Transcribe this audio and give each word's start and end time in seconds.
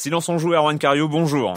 Silence 0.00 0.30
on 0.30 0.38
joue, 0.38 0.54
Erwan 0.54 0.78
Cario, 0.78 1.08
bonjour. 1.08 1.52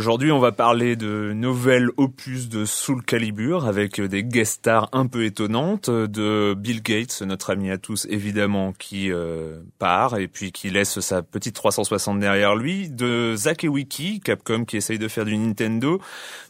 Aujourd'hui, 0.00 0.32
on 0.32 0.38
va 0.38 0.50
parler 0.50 0.96
de 0.96 1.34
nouvelles 1.34 1.90
opus 1.98 2.48
de 2.48 2.64
Soul 2.64 3.04
Calibur 3.04 3.66
avec 3.66 4.00
des 4.00 4.24
guest 4.24 4.54
stars 4.54 4.88
un 4.92 5.06
peu 5.06 5.26
étonnantes 5.26 5.90
de 5.90 6.54
Bill 6.54 6.82
Gates, 6.82 7.20
notre 7.20 7.50
ami 7.50 7.70
à 7.70 7.76
tous 7.76 8.06
évidemment, 8.08 8.72
qui 8.72 9.12
euh, 9.12 9.60
part 9.78 10.16
et 10.16 10.26
puis 10.26 10.52
qui 10.52 10.70
laisse 10.70 11.00
sa 11.00 11.20
petite 11.20 11.54
360 11.54 12.18
derrière 12.18 12.56
lui, 12.56 12.88
de 12.88 13.34
Zach 13.36 13.66
Wiki, 13.68 14.20
Capcom 14.20 14.64
qui 14.64 14.78
essaye 14.78 14.98
de 14.98 15.06
faire 15.06 15.26
du 15.26 15.36
Nintendo, 15.36 16.00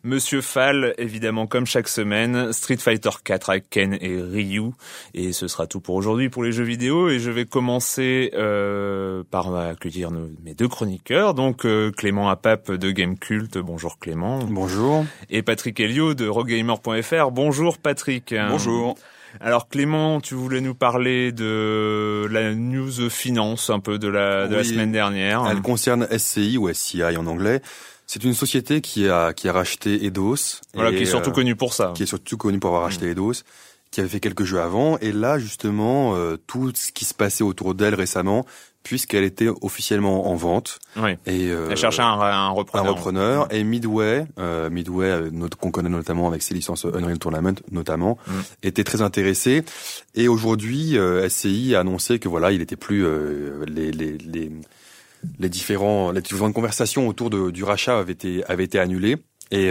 Monsieur 0.05 0.43
Fall 0.43 0.95
évidemment 0.97 1.49
comme 1.49 1.67
chaque 1.67 1.89
semaine, 1.89 2.53
Street 2.53 2.77
Fighter 2.77 3.11
4 3.25 3.51
avec 3.51 3.69
Ken 3.69 3.99
et 4.01 4.23
Ryu. 4.23 4.71
Et 5.13 5.33
ce 5.33 5.49
sera 5.49 5.67
tout 5.67 5.81
pour 5.81 5.97
aujourd'hui 5.97 6.29
pour 6.29 6.45
les 6.45 6.53
jeux 6.53 6.63
vidéo 6.63 7.09
et 7.09 7.19
je 7.19 7.33
vais 7.33 7.47
commencer 7.47 8.31
euh, 8.35 9.25
par 9.29 9.53
accueillir 9.57 10.13
mes 10.13 10.55
deux 10.55 10.69
chroniqueurs, 10.69 11.35
donc 11.35 11.67
euh, 11.67 11.91
Clément 11.91 12.31
Apap 12.31 12.71
de 12.71 12.93
GameCube 12.93 13.40
Bonjour 13.49 13.99
Clément. 13.99 14.41
Bonjour. 14.45 15.05
Et 15.31 15.43
Patrick 15.43 15.79
Helio 15.81 16.15
de 16.15 16.29
Rogamer.fr. 16.29 17.31
Bonjour 17.31 17.79
Patrick. 17.79 18.35
Bonjour. 18.49 18.97
Alors 19.41 19.69
Clément, 19.69 20.21
tu 20.21 20.35
voulais 20.35 20.61
nous 20.61 20.75
parler 20.75 21.33
de 21.33 22.27
la 22.31 22.55
news 22.55 23.09
finance 23.09 23.71
un 23.71 23.81
peu 23.81 23.99
de 23.99 24.09
la, 24.09 24.49
de 24.49 24.57
la 24.57 24.65
semaine 24.65 24.93
dernière. 24.93 25.45
Elle 25.51 25.63
concerne 25.63 26.07
SCI 26.17 26.59
ou 26.59 26.73
SCI 26.73 27.17
en 27.17 27.27
anglais. 27.27 27.63
C'est 28.07 28.25
une 28.25 28.35
société 28.35 28.81
qui 28.81 29.09
a, 29.09 29.33
qui 29.33 29.49
a 29.49 29.53
racheté 29.53 30.05
Eidos. 30.05 30.61
Voilà, 30.75 30.91
qui 30.91 31.05
est 31.05 31.07
surtout 31.07 31.31
euh, 31.31 31.35
connue 31.35 31.55
pour 31.55 31.75
ça. 31.75 31.93
Qui 31.95 32.03
est 32.03 32.07
surtout 32.07 32.37
connue 32.37 32.59
pour 32.59 32.71
avoir 32.71 32.83
racheté 32.83 33.07
mm. 33.07 33.11
Eidos 33.11 33.43
qui 33.91 34.01
avait 34.01 34.09
fait 34.09 34.21
quelques 34.21 34.45
jeux 34.45 34.61
avant, 34.61 34.99
et 34.99 35.13
là 35.13 35.39
justement 35.39 36.15
euh, 36.15 36.37
tout 36.47 36.73
ce 36.75 36.93
qui 36.93 37.05
se 37.05 37.15
passait 37.15 37.45
autour 37.45 37.75
d'elle 37.75 37.95
récemment 37.95 38.47
puisqu'elle 38.83 39.25
était 39.25 39.49
officiellement 39.61 40.31
en 40.31 40.35
vente. 40.35 40.79
Oui. 40.97 41.13
Et 41.27 41.49
euh, 41.51 41.69
elle 41.71 41.77
cherchait 41.77 42.03
un, 42.03 42.19
un 42.21 42.49
repreneur. 42.49 42.87
Un 42.87 42.91
repreneur. 42.91 43.53
Et 43.53 43.63
Midway, 43.63 44.27
euh, 44.39 44.71
Midway 44.71 45.07
euh, 45.07 45.49
qu'on 45.61 45.71
connaît 45.71 45.91
notamment 45.91 46.29
avec 46.29 46.43
ses 46.43 46.55
licences 46.55 46.87
Unreal 46.87 47.19
Tournament 47.19 47.55
notamment, 47.71 48.19
mm. 48.27 48.33
était 48.63 48.85
très 48.85 49.03
intéressé. 49.03 49.65
Et 50.15 50.29
aujourd'hui, 50.29 50.99
euh, 50.99 51.29
SCI 51.29 51.75
a 51.75 51.81
annoncé 51.81 52.19
que 52.19 52.29
voilà, 52.29 52.53
il 52.53 52.63
était 52.63 52.77
plus 52.77 53.05
euh, 53.05 53.65
les, 53.67 53.93
les, 53.93 54.17
les 54.19 54.51
les 55.39 55.51
différents 55.51 56.13
les 56.13 56.23
différentes 56.23 56.55
conversations 56.55 57.07
autour 57.07 57.29
de, 57.29 57.51
du 57.51 57.63
rachat 57.63 57.99
avaient 57.99 58.15
été 58.15 58.43
avaient 58.47 58.65
été 58.65 58.79
annulées 58.79 59.19
et 59.51 59.71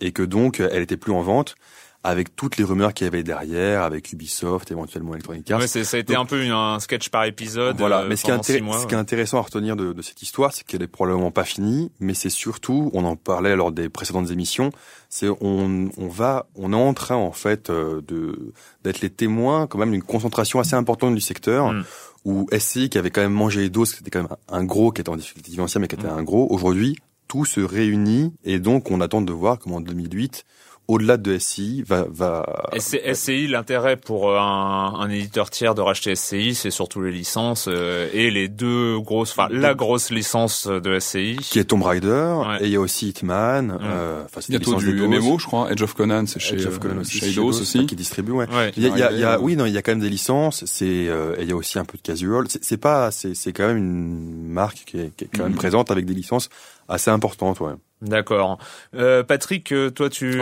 et 0.00 0.12
que 0.12 0.22
donc 0.22 0.60
elle 0.60 0.82
était 0.82 0.98
plus 0.98 1.12
en 1.12 1.22
vente 1.22 1.54
avec 2.02 2.34
toutes 2.34 2.56
les 2.56 2.64
rumeurs 2.64 2.94
qu'il 2.94 3.04
y 3.04 3.08
avait 3.08 3.22
derrière, 3.22 3.82
avec 3.82 4.10
Ubisoft, 4.12 4.70
éventuellement 4.70 5.12
Electronic 5.12 5.50
Arts. 5.50 5.60
Ouais, 5.60 5.66
ça 5.66 5.96
a 5.96 6.00
été 6.00 6.16
un 6.16 6.24
peu 6.24 6.40
un 6.50 6.80
sketch 6.80 7.10
par 7.10 7.24
épisode. 7.24 7.76
Voilà, 7.76 8.00
euh, 8.00 8.08
mais 8.08 8.16
ce 8.16 8.24
qui, 8.24 8.30
est 8.30 8.42
ce 8.42 8.86
qui 8.86 8.94
est 8.94 8.98
intéressant 8.98 9.38
à 9.38 9.42
retenir 9.42 9.76
de, 9.76 9.92
de 9.92 10.02
cette 10.02 10.22
histoire, 10.22 10.52
c'est 10.52 10.64
qu'elle 10.64 10.82
est 10.82 10.86
probablement 10.86 11.30
pas 11.30 11.44
finie, 11.44 11.92
mais 12.00 12.14
c'est 12.14 12.30
surtout, 12.30 12.90
on 12.94 13.04
en 13.04 13.16
parlait 13.16 13.54
lors 13.54 13.70
des 13.70 13.90
précédentes 13.90 14.30
émissions, 14.30 14.70
c'est 15.10 15.28
on, 15.28 15.90
on 15.98 16.08
va, 16.08 16.46
on 16.54 16.72
est 16.72 16.76
en 16.76 16.94
train 16.94 17.16
en 17.16 17.32
fait 17.32 17.68
euh, 17.68 18.00
de 18.08 18.54
d'être 18.82 19.02
les 19.02 19.10
témoins 19.10 19.66
quand 19.66 19.78
même 19.78 19.90
d'une 19.90 20.02
concentration 20.02 20.58
assez 20.58 20.74
importante 20.74 21.14
du 21.14 21.20
secteur. 21.20 21.72
Mm. 21.72 21.84
Où 22.26 22.46
SCI 22.52 22.90
qui 22.90 22.98
avait 22.98 23.08
quand 23.08 23.22
même 23.22 23.32
mangé 23.32 23.62
les 23.62 23.70
doses, 23.70 23.94
c'était 23.94 24.10
quand 24.10 24.20
même 24.20 24.36
un 24.50 24.62
gros 24.62 24.92
qui 24.92 25.00
était 25.00 25.08
en 25.08 25.16
difficulté 25.16 25.52
financière, 25.52 25.80
mais 25.80 25.88
qui 25.88 25.94
était 25.94 26.06
mm. 26.06 26.18
un 26.18 26.22
gros. 26.22 26.46
Aujourd'hui, 26.50 26.98
tout 27.28 27.46
se 27.46 27.60
réunit 27.60 28.34
et 28.44 28.58
donc 28.58 28.90
on 28.90 29.00
attend 29.00 29.22
de 29.22 29.32
voir 29.32 29.58
comment 29.58 29.76
en 29.76 29.80
2008 29.80 30.44
au-delà 30.90 31.16
de 31.16 31.38
SCI, 31.38 31.84
va... 31.86 32.04
va... 32.10 32.70
SCI, 32.76 33.46
l'intérêt 33.46 33.96
pour 33.96 34.36
un, 34.36 34.94
un, 34.98 35.08
éditeur 35.08 35.48
tiers 35.48 35.76
de 35.76 35.80
racheter 35.80 36.16
SCI, 36.16 36.56
c'est 36.56 36.72
surtout 36.72 37.00
les 37.00 37.12
licences 37.12 37.66
euh, 37.68 38.08
et 38.12 38.30
les 38.30 38.48
deux 38.48 38.98
grosses, 38.98 39.30
enfin 39.30 39.46
la 39.50 39.74
grosse 39.74 40.10
licence 40.10 40.66
de 40.66 40.98
SCI. 40.98 41.36
Qui 41.36 41.60
est 41.60 41.64
Tomb 41.64 41.84
Raider, 41.84 42.42
et 42.60 42.64
il 42.64 42.70
y 42.72 42.76
a 42.76 42.80
aussi 42.80 43.10
Hitman, 43.10 43.78
euh, 43.80 44.24
enfin 44.24 44.40
c'est 44.40 44.50
Bientôt 44.50 44.74
du 44.74 44.92
MMO, 44.92 45.38
je 45.38 45.46
crois, 45.46 45.70
Edge 45.70 45.82
of 45.82 45.94
Conan, 45.94 46.26
c'est 46.26 46.40
chez, 46.40 46.56
Edge 46.56 46.66
of 46.66 46.80
Conan 46.80 47.02
aussi, 47.02 47.18
chez 47.18 47.38
aussi. 47.38 47.86
Qui 47.86 47.94
distribue, 47.94 48.32
ouais. 48.32 48.46
Il 48.76 48.82
y 48.82 48.86
a, 48.88 49.12
il 49.12 49.18
y 49.18 49.24
a, 49.24 49.40
oui, 49.40 49.54
non, 49.54 49.66
il 49.66 49.72
y 49.72 49.78
a 49.78 49.82
quand 49.82 49.92
même 49.92 50.00
des 50.00 50.10
licences, 50.10 50.64
c'est, 50.66 51.06
euh, 51.08 51.36
il 51.40 51.48
y 51.48 51.52
a 51.52 51.56
aussi 51.56 51.78
un 51.78 51.84
peu 51.84 51.98
de 51.98 52.02
casual. 52.02 52.46
C'est 52.48 52.78
pas, 52.78 53.12
c'est 53.12 53.52
quand 53.52 53.68
même 53.68 53.76
une 53.76 54.48
marque 54.48 54.82
qui 54.86 54.98
est, 54.98 55.16
qui 55.16 55.24
est 55.24 55.28
quand 55.32 55.44
même 55.44 55.52
mm. 55.52 55.56
présente 55.56 55.90
avec 55.92 56.04
des 56.04 56.14
licences 56.14 56.48
assez 56.88 57.10
importantes, 57.10 57.60
ouais. 57.60 57.74
D'accord. 58.02 58.58
Euh, 58.94 59.22
Patrick, 59.22 59.72
euh, 59.72 59.90
toi, 59.90 60.08
tu, 60.08 60.32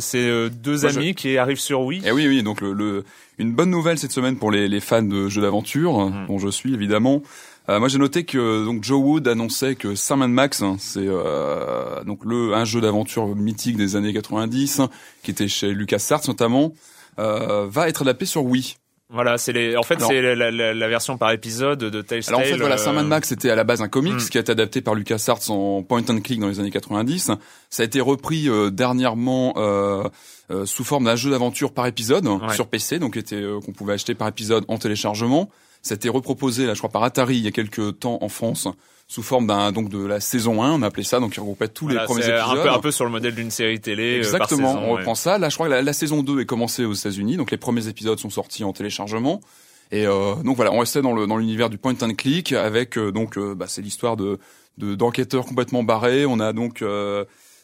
c'est 0.00 0.26
euh, 0.26 0.48
deux 0.48 0.86
amis 0.86 1.14
qui 1.14 1.36
arrivent 1.36 1.60
sur 1.60 1.82
Wii? 1.82 2.02
Eh 2.04 2.12
oui, 2.12 2.26
oui. 2.26 2.42
Donc 2.42 2.60
le, 2.60 3.04
une 3.38 3.52
bonne 3.52 3.70
nouvelle 3.70 3.98
cette 3.98 4.12
semaine 4.12 4.38
pour 4.38 4.50
les, 4.50 4.68
les 4.68 4.80
fans 4.80 5.02
de 5.02 5.28
jeux 5.28 5.42
d'aventure, 5.42 5.98
mhm. 5.98 6.26
dont 6.28 6.38
je 6.38 6.48
suis 6.48 6.72
évidemment. 6.72 7.22
Euh, 7.68 7.78
moi, 7.78 7.88
j'ai 7.88 7.98
noté 7.98 8.24
que 8.24 8.64
donc 8.64 8.84
Joe 8.84 9.00
Wood 9.02 9.28
annonçait 9.28 9.74
que 9.74 9.94
Sam 9.94 10.26
Max, 10.26 10.62
hein, 10.62 10.76
c'est 10.78 11.06
donc 12.06 12.24
le 12.24 12.54
un 12.54 12.64
jeu 12.64 12.80
d'aventure 12.80 13.34
mythique 13.36 13.76
des 13.76 13.96
années 13.96 14.12
90, 14.12 14.82
qui 15.22 15.30
était 15.30 15.48
chez 15.48 15.72
LucasArts 15.72 16.22
notamment, 16.28 16.72
va 17.18 17.88
être 17.88 18.02
adapté 18.02 18.24
sur 18.24 18.44
Wii. 18.44 18.76
Voilà, 19.14 19.38
c'est 19.38 19.52
les. 19.52 19.76
En 19.76 19.84
fait, 19.84 20.00
c'est 20.00 20.20
la, 20.20 20.50
la, 20.50 20.74
la, 20.74 20.88
version 20.88 21.16
par 21.16 21.30
épisode 21.30 21.78
de 21.78 22.02
Telltale. 22.02 22.34
Alors 22.34 22.40
en 22.40 22.50
fait, 22.50 22.58
voilà, 22.58 22.76
Sam 22.76 23.00
Max 23.06 23.28
c'était 23.28 23.48
à 23.48 23.54
la 23.54 23.62
base 23.62 23.80
un 23.80 23.88
comics 23.88 24.14
hmm. 24.14 24.28
qui 24.28 24.38
a 24.38 24.40
été 24.40 24.52
adapté 24.52 24.80
par 24.80 24.94
LucasArts 24.94 25.50
en 25.50 25.82
point 25.82 26.02
and 26.08 26.20
click 26.20 26.40
dans 26.40 26.48
les 26.48 26.58
années 26.58 26.72
90. 26.72 27.30
Ça 27.70 27.82
a 27.82 27.86
été 27.86 28.00
repris 28.00 28.48
euh, 28.48 28.70
dernièrement 28.70 29.54
euh, 29.56 30.04
euh, 30.50 30.66
sous 30.66 30.84
forme 30.84 31.04
d'un 31.04 31.16
jeu 31.16 31.30
d'aventure 31.30 31.72
par 31.72 31.86
épisode 31.86 32.28
sur 32.52 32.66
PC, 32.66 32.98
donc 32.98 33.16
était 33.16 33.36
euh, 33.36 33.60
qu'on 33.60 33.72
pouvait 33.72 33.94
acheter 33.94 34.14
par 34.14 34.28
épisode 34.28 34.64
en 34.68 34.76
téléchargement. 34.76 35.48
Ça 35.80 35.94
a 35.94 35.96
été 35.96 36.10
reproposé, 36.10 36.66
là, 36.66 36.74
je 36.74 36.80
crois, 36.80 36.90
par 36.90 37.02
Atari 37.02 37.36
il 37.36 37.44
y 37.44 37.48
a 37.48 37.50
quelques 37.50 37.98
temps 37.98 38.18
en 38.20 38.28
France 38.28 38.68
sous 39.14 39.22
forme 39.22 39.46
d'un 39.46 39.70
donc 39.70 39.88
de 39.88 40.04
la 40.04 40.18
saison 40.18 40.62
1, 40.62 40.72
on 40.72 40.82
appelait 40.82 41.04
ça, 41.04 41.20
donc 41.20 41.36
il 41.36 41.40
regroupait 41.40 41.68
tous 41.68 41.86
les 41.86 41.96
premiers 42.04 42.28
épisodes. 42.28 42.58
Un 42.58 42.62
peu, 42.62 42.70
un 42.70 42.80
peu 42.80 42.90
sur 42.90 43.04
le 43.04 43.12
modèle 43.12 43.34
d'une 43.34 43.50
série 43.50 43.80
télé. 43.80 44.14
Euh, 44.14 44.18
Exactement, 44.18 44.72
par 44.72 44.80
saison, 44.80 44.90
on 44.90 44.96
reprend 44.96 45.14
ça. 45.14 45.38
Là, 45.38 45.48
je 45.48 45.54
crois 45.54 45.68
que 45.68 45.72
la, 45.72 45.92
saison 45.92 46.22
2 46.24 46.40
est 46.40 46.46
commencée 46.46 46.84
aux 46.84 46.94
États-Unis, 46.94 47.36
donc 47.36 47.52
les 47.52 47.56
premiers 47.56 47.86
épisodes 47.86 48.18
sont 48.18 48.30
sortis 48.30 48.64
en 48.64 48.72
téléchargement. 48.72 49.40
Et 49.92 50.06
euh, 50.06 50.34
donc 50.36 50.56
voilà, 50.56 50.72
on 50.72 50.78
restait 50.80 51.02
dans 51.02 51.12
le 51.12 51.26
dans 51.26 51.36
l'univers 51.36 51.70
du 51.70 51.78
point 51.78 51.94
and 52.02 52.14
click 52.16 52.52
avec 52.52 52.98
euh, 52.98 53.12
donc 53.12 53.38
euh, 53.38 53.54
bah, 53.54 53.66
c'est 53.68 53.82
l'histoire 53.82 54.16
de 54.16 54.38
d'enquêteurs 54.78 55.44
complètement 55.44 55.84
barrés. 55.84 56.26
On 56.26 56.40
a 56.40 56.52
donc 56.52 56.82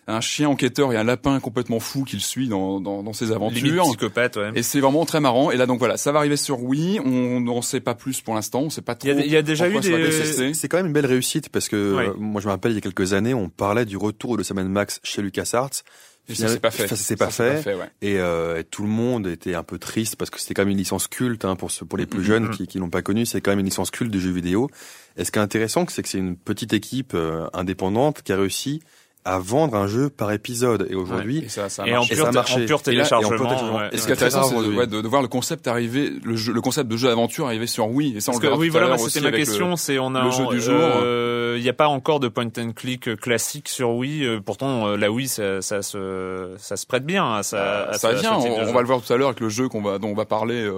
un 0.06 0.20
chien 0.20 0.48
enquêteur 0.48 0.92
et 0.92 0.96
un 0.96 1.04
lapin 1.04 1.38
complètement 1.40 1.80
fou 1.80 2.04
qui 2.04 2.16
le 2.16 2.22
suit 2.22 2.48
dans, 2.48 2.80
dans, 2.80 3.02
dans 3.02 3.12
ses 3.12 3.32
aventures. 3.32 3.84
psychopathe, 3.84 4.36
ouais. 4.36 4.52
Et 4.54 4.62
c'est 4.62 4.80
vraiment 4.80 5.04
très 5.04 5.20
marrant. 5.20 5.50
Et 5.50 5.56
là, 5.56 5.66
donc 5.66 5.78
voilà, 5.78 5.96
ça 5.96 6.12
va 6.12 6.18
arriver 6.18 6.36
sur 6.36 6.62
Wii. 6.62 7.00
On 7.00 7.40
n'en 7.40 7.62
sait 7.62 7.80
pas 7.80 7.94
plus 7.94 8.20
pour 8.20 8.34
l'instant. 8.34 8.62
On 8.62 8.70
sait 8.70 8.82
pas 8.82 8.94
trop. 8.94 9.08
Il 9.08 9.30
y 9.30 9.36
a, 9.36 9.42
déjà 9.42 9.68
eu 9.68 9.78
des. 9.80 10.54
C'est 10.54 10.68
quand 10.68 10.78
même 10.78 10.86
une 10.86 10.92
belle 10.92 11.06
réussite 11.06 11.48
parce 11.48 11.68
que 11.68 11.76
euh, 11.76 12.14
moi, 12.18 12.40
je 12.40 12.46
me 12.46 12.52
rappelle 12.52 12.72
il 12.72 12.76
y 12.76 12.78
a 12.78 12.82
quelques 12.82 13.12
années, 13.12 13.34
on 13.34 13.48
parlait 13.48 13.84
du 13.84 13.96
retour 13.96 14.36
de 14.36 14.42
Sam 14.42 14.62
Max 14.68 15.00
chez 15.02 15.22
LucasArts. 15.22 15.82
Et 16.28 16.34
ça 16.34 16.48
s'est 16.48 16.60
pas 16.60 16.70
fait. 16.70 16.86
Ça 16.86 16.96
s'est 16.96 17.16
pas, 17.16 17.30
fait. 17.30 17.66
et, 18.02 18.18
euh, 18.18 18.60
et, 18.60 18.64
tout 18.64 18.82
le 18.82 18.88
monde 18.88 19.26
était 19.26 19.54
un 19.54 19.64
peu 19.64 19.78
triste 19.78 20.16
parce 20.16 20.30
que 20.30 20.38
c'était 20.38 20.54
quand 20.54 20.62
même 20.62 20.70
une 20.70 20.78
licence 20.78 21.08
culte 21.08 21.44
hein, 21.44 21.56
pour 21.56 21.70
pour 21.88 21.98
les 21.98 22.06
plus 22.06 22.22
jeunes 22.22 22.50
qui 22.50 22.68
qui 22.68 22.78
l'ont 22.78 22.90
pas 22.90 23.02
connue. 23.02 23.26
C'est 23.26 23.40
quand 23.40 23.50
même 23.50 23.58
une 23.58 23.66
licence 23.66 23.90
culte 23.90 24.12
de 24.12 24.18
jeux 24.18 24.30
vidéo. 24.30 24.70
Et 25.16 25.24
ce 25.24 25.32
qui 25.32 25.38
est 25.38 25.42
intéressant, 25.42 25.84
c'est 25.88 26.02
que 26.02 26.08
c'est 26.08 26.18
une 26.18 26.36
petite 26.36 26.72
équipe 26.72 27.12
euh, 27.14 27.48
indépendante 27.52 28.22
qui 28.22 28.32
a 28.32 28.36
réussi 28.36 28.80
à 29.24 29.38
vendre 29.38 29.76
un 29.76 29.86
jeu 29.86 30.08
par 30.08 30.32
épisode. 30.32 30.86
Et 30.90 30.94
aujourd'hui 30.94 31.44
et, 31.44 31.48
ça, 31.48 31.68
ça 31.68 31.86
et, 31.86 31.96
en 31.96 32.06
pur, 32.06 32.32
ça 32.32 32.40
en 32.40 32.66
pur 32.66 32.82
téléchargement 32.82 33.82
et, 33.92 33.98
ce 33.98 34.04
qui 34.06 34.10
est 34.10 34.14
intéressant 34.14 34.44
c'est 34.44 34.56
de, 34.56 34.84
de, 34.86 35.00
de, 35.02 35.08
voir 35.08 35.20
le 35.20 35.28
concept 35.28 35.68
arriver 35.68 36.12
le, 36.24 36.36
jeu, 36.36 36.52
le 36.52 36.60
concept 36.60 36.88
de 36.88 36.96
jeu 36.96 37.08
d'aventure 37.08 37.46
arriver 37.46 37.66
sur 37.66 37.88
Wii 37.88 38.16
et 38.16 38.20
ça 38.20 38.32
on 38.32 38.34
Parce 38.34 38.44
le 38.44 38.50
que, 38.50 38.60
oui 38.60 38.68
voilà 38.70 38.96
c'était 38.96 39.20
ma 39.20 39.32
question 39.32 39.76
c'est 39.76 39.98
on 39.98 40.14
a 40.14 40.24
le 40.24 40.30
jeu 40.30 40.46
du 40.46 40.60
jour. 40.60 40.74
euh, 40.74 41.56
il 41.58 41.62
n'y 41.62 41.68
a 41.68 41.74
pas 41.74 41.88
encore 41.88 42.20
de 42.20 42.28
point 42.28 42.48
and 42.58 42.72
click 42.74 43.16
classique 43.16 43.68
sur 43.68 43.90
Wii 43.90 44.24
euh, 44.24 44.40
pourtant 44.40 44.86
euh, 44.86 44.96
la 44.96 45.10
Wii 45.10 45.28
ça, 45.28 45.60
ça 45.60 45.82
se 45.82 46.54
ça 46.56 46.76
se 46.76 46.86
prête 46.86 47.04
bien 47.04 47.34
à 47.34 47.42
ça 47.42 47.90
ça 47.92 48.12
vient 48.14 48.38
on, 48.38 48.72
va 48.72 48.80
le 48.80 48.86
voir 48.86 49.02
tout 49.02 49.12
à 49.12 49.16
l'heure 49.16 49.28
avec 49.28 49.40
le 49.40 49.50
jeu 49.50 49.68
qu'on 49.68 49.82
va 49.82 49.98
dont 49.98 50.08
on 50.08 50.14
va 50.14 50.24
parler 50.24 50.68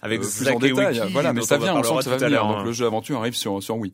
avec 0.00 0.20
plus 0.20 0.48
en 0.48 0.58
détail. 0.58 1.02
Voilà 1.12 1.32
mais 1.32 1.42
ça 1.42 1.58
vient 1.58 1.74
on 1.76 1.82
sent 1.82 1.94
que 1.98 2.04
ça 2.04 2.10
va 2.10 2.16
venir. 2.16 2.46
donc 2.46 2.64
le 2.64 2.72
jeu 2.72 2.84
d'aventure 2.84 3.18
arrive 3.18 3.34
sur 3.34 3.62
sur 3.62 3.76
Wii 3.76 3.92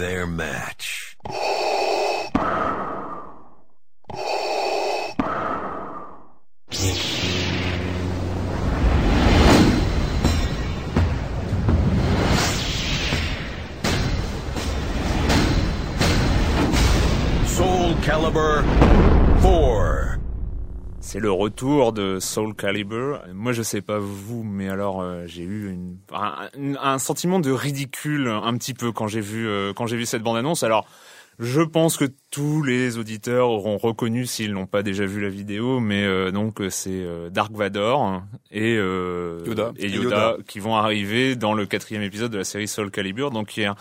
their 0.00 0.26
match. 0.26 1.14
Soul 17.44 17.94
Calibur 18.00 18.62
4. 18.62 19.19
C'est 21.12 21.18
le 21.18 21.32
retour 21.32 21.92
de 21.92 22.20
Soul 22.20 22.54
Calibur. 22.54 23.20
Moi, 23.34 23.50
je 23.50 23.62
sais 23.62 23.80
pas 23.80 23.98
vous, 23.98 24.44
mais 24.44 24.68
alors 24.68 25.00
euh, 25.00 25.24
j'ai 25.26 25.42
eu 25.42 25.68
une, 25.68 25.96
un, 26.12 26.48
un, 26.80 26.98
sentiment 27.00 27.40
de 27.40 27.50
ridicule 27.50 28.28
un 28.28 28.56
petit 28.56 28.74
peu 28.74 28.92
quand 28.92 29.08
j'ai 29.08 29.20
vu 29.20 29.48
euh, 29.48 29.72
quand 29.72 29.88
j'ai 29.88 29.96
vu 29.96 30.06
cette 30.06 30.22
bande 30.22 30.36
annonce. 30.36 30.62
Alors, 30.62 30.86
je 31.40 31.62
pense 31.62 31.96
que 31.96 32.04
tous 32.30 32.62
les 32.62 32.96
auditeurs 32.96 33.50
auront 33.50 33.76
reconnu 33.76 34.24
s'ils 34.24 34.52
n'ont 34.52 34.68
pas 34.68 34.84
déjà 34.84 35.04
vu 35.04 35.20
la 35.20 35.30
vidéo, 35.30 35.80
mais 35.80 36.04
euh, 36.04 36.30
donc 36.30 36.62
c'est 36.68 37.04
Dark 37.32 37.50
Vador 37.50 38.22
et, 38.52 38.74
Yoda. 38.74 39.72
et 39.78 39.88
Yoda, 39.88 40.36
qui 40.46 40.60
vont 40.60 40.76
arriver 40.76 41.34
dans 41.34 41.54
le 41.54 41.66
quatrième 41.66 42.02
épisode 42.02 42.30
de 42.30 42.38
la 42.38 42.44
série 42.44 42.68
Soul 42.68 42.92
Calibur. 42.92 43.32
Donc 43.32 43.56
il 43.56 43.64
y 43.64 43.66
a 43.66 43.74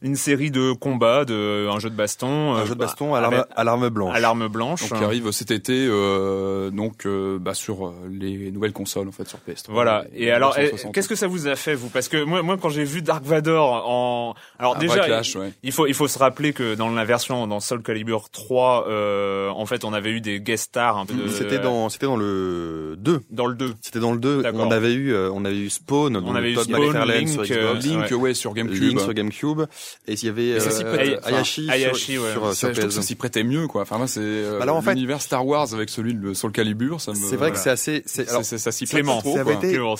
une 0.00 0.14
série 0.14 0.50
de 0.50 0.72
combats, 0.72 1.24
de 1.24 1.68
un 1.68 1.78
jeu 1.80 1.90
de 1.90 1.94
baston, 1.94 2.54
un 2.54 2.64
jeu 2.64 2.74
de 2.74 2.78
baston 2.78 3.14
à 3.14 3.20
l'arme 3.20 3.44
à 3.54 3.64
l'arme 3.64 3.88
blanche. 3.88 4.16
À 4.16 4.20
l'arme 4.20 4.48
blanche. 4.48 4.88
Donc, 4.88 4.98
qui 4.98 5.04
arrive 5.04 5.30
cet 5.32 5.50
été, 5.50 5.86
euh, 5.88 6.70
donc 6.70 7.04
euh, 7.04 7.38
bah, 7.40 7.54
sur 7.54 7.88
euh, 7.88 7.92
les 8.10 8.52
nouvelles 8.52 8.72
consoles 8.72 9.08
en 9.08 9.12
fait 9.12 9.28
sur 9.28 9.38
PS3. 9.38 9.70
Voilà. 9.70 10.04
Et, 10.14 10.30
alors, 10.30 10.56
qu'est-ce 10.92 11.08
que 11.08 11.16
ça 11.16 11.26
vous 11.26 11.48
a 11.48 11.56
fait 11.56 11.74
vous? 11.74 11.88
Parce 11.88 12.08
que 12.08 12.22
moi, 12.22 12.42
moi, 12.42 12.56
quand 12.60 12.68
j'ai 12.68 12.84
vu 12.84 13.02
Dark 13.02 13.24
Vador 13.24 13.88
en, 13.88 14.34
alors 14.58 14.76
déjà, 14.76 15.20
il, 15.62 15.72
faut 15.72 15.86
il 15.86 15.94
faut 15.94 16.08
se 16.08 16.18
rappeler 16.18 16.52
que 16.52 16.76
dans 16.76 16.90
la 16.90 17.04
version 17.04 17.46
dans 17.48 17.60
Soul 17.60 17.82
Calibur 17.82 18.30
3, 18.30 18.86
euh, 18.88 19.48
en 19.50 19.66
fait, 19.66 19.84
on 19.84 19.92
avait 19.92 20.10
eu 20.10 20.20
des 20.20 20.40
guest 20.40 20.64
stars 20.64 20.96
un 20.96 21.06
peu. 21.06 21.14
De... 21.14 21.28
C'était 21.28 21.58
dans 21.58 21.88
c'était 21.88 22.06
dans 22.06 22.16
le 22.16 22.94
2. 22.98 23.20
Dans 23.30 23.46
le 23.46 23.54
2. 23.54 23.74
C'était 23.80 24.00
dans 24.00 24.12
le 24.12 24.18
2. 24.18 24.44
On 24.54 24.70
avait 24.70 24.94
eu 24.94 25.16
on 25.16 25.44
avait 25.44 25.58
eu 25.58 25.70
Spawn. 25.70 26.16
On 26.16 26.34
avait 26.36 26.52
eu 26.52 26.56
Spawn, 26.56 26.98
Link, 27.08 27.28
sur 27.28 27.42
Xbox, 27.42 27.84
Link, 27.84 28.22
ouais. 28.22 28.34
sur 28.34 28.54
GameCube. 28.54 28.82
Link 28.82 29.00
sur 29.00 29.12
GameCube. 29.12 29.62
Et 30.06 30.14
il 30.14 30.24
y 30.24 30.28
avait 30.28 30.52
euh, 30.52 31.20
Ayashi, 31.24 31.68
Ayashi 31.70 32.12
sur, 32.12 32.22
ouais. 32.22 32.32
sur, 32.32 32.54
sur 32.54 32.68
je 32.68 32.80
trouve 32.80 32.88
que 32.88 32.94
ça 32.94 33.02
s'y 33.02 33.14
prêtait 33.14 33.44
mieux 33.44 33.66
quoi. 33.66 33.82
Enfin 33.82 33.98
moi 33.98 34.06
c'est 34.06 34.20
euh, 34.20 34.58
bah, 34.58 34.92
l'univers 34.92 35.20
Star 35.20 35.46
Wars 35.46 35.72
avec 35.74 35.90
celui 35.90 36.14
de 36.14 36.34
Soul 36.34 36.52
Calibur, 36.52 37.00
ça 37.00 37.12
me 37.12 37.16
C'est 37.16 37.36
vrai 37.36 37.52
que 37.52 37.58
c'est 37.58 37.70
assez 37.70 38.02
c'est 38.06 38.28
alors 38.28 38.44
ça 38.44 38.72
s'y 38.72 38.86
plaît 38.86 39.02
trop. 39.02 39.38
Quoi. 39.38 39.52
Été, 39.52 39.78
quoi, 39.78 39.96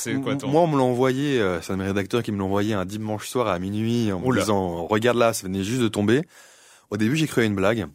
moi 0.47 0.63
on 0.63 0.67
me 0.67 0.77
l'a 0.77 0.85
envoyé, 0.85 1.41
euh, 1.41 1.61
c'est 1.61 1.73
un 1.73 1.77
de 1.77 1.83
mes 1.83 1.89
rédacteurs 1.89 2.23
qui 2.23 2.33
me 2.33 2.39
l'a 2.39 2.45
envoyé 2.45 2.75
un 2.75 2.85
dimanche 2.85 3.29
soir 3.29 3.49
à 3.49 3.59
minuit 3.59 4.13
en 4.13 4.21
me 4.21 4.39
disant 4.39 4.87
regarde 4.87 5.19
là, 5.19 5.33
ça 5.33 5.47
venait 5.47 5.65
juste 5.65 5.83
de 5.83 5.89
tomber. 5.89 6.23
Au 6.91 6.97
début, 6.97 7.17
j'ai 7.17 7.27
cru 7.27 7.43
à 7.43 7.45
une 7.45 7.55
blague. 7.55 7.87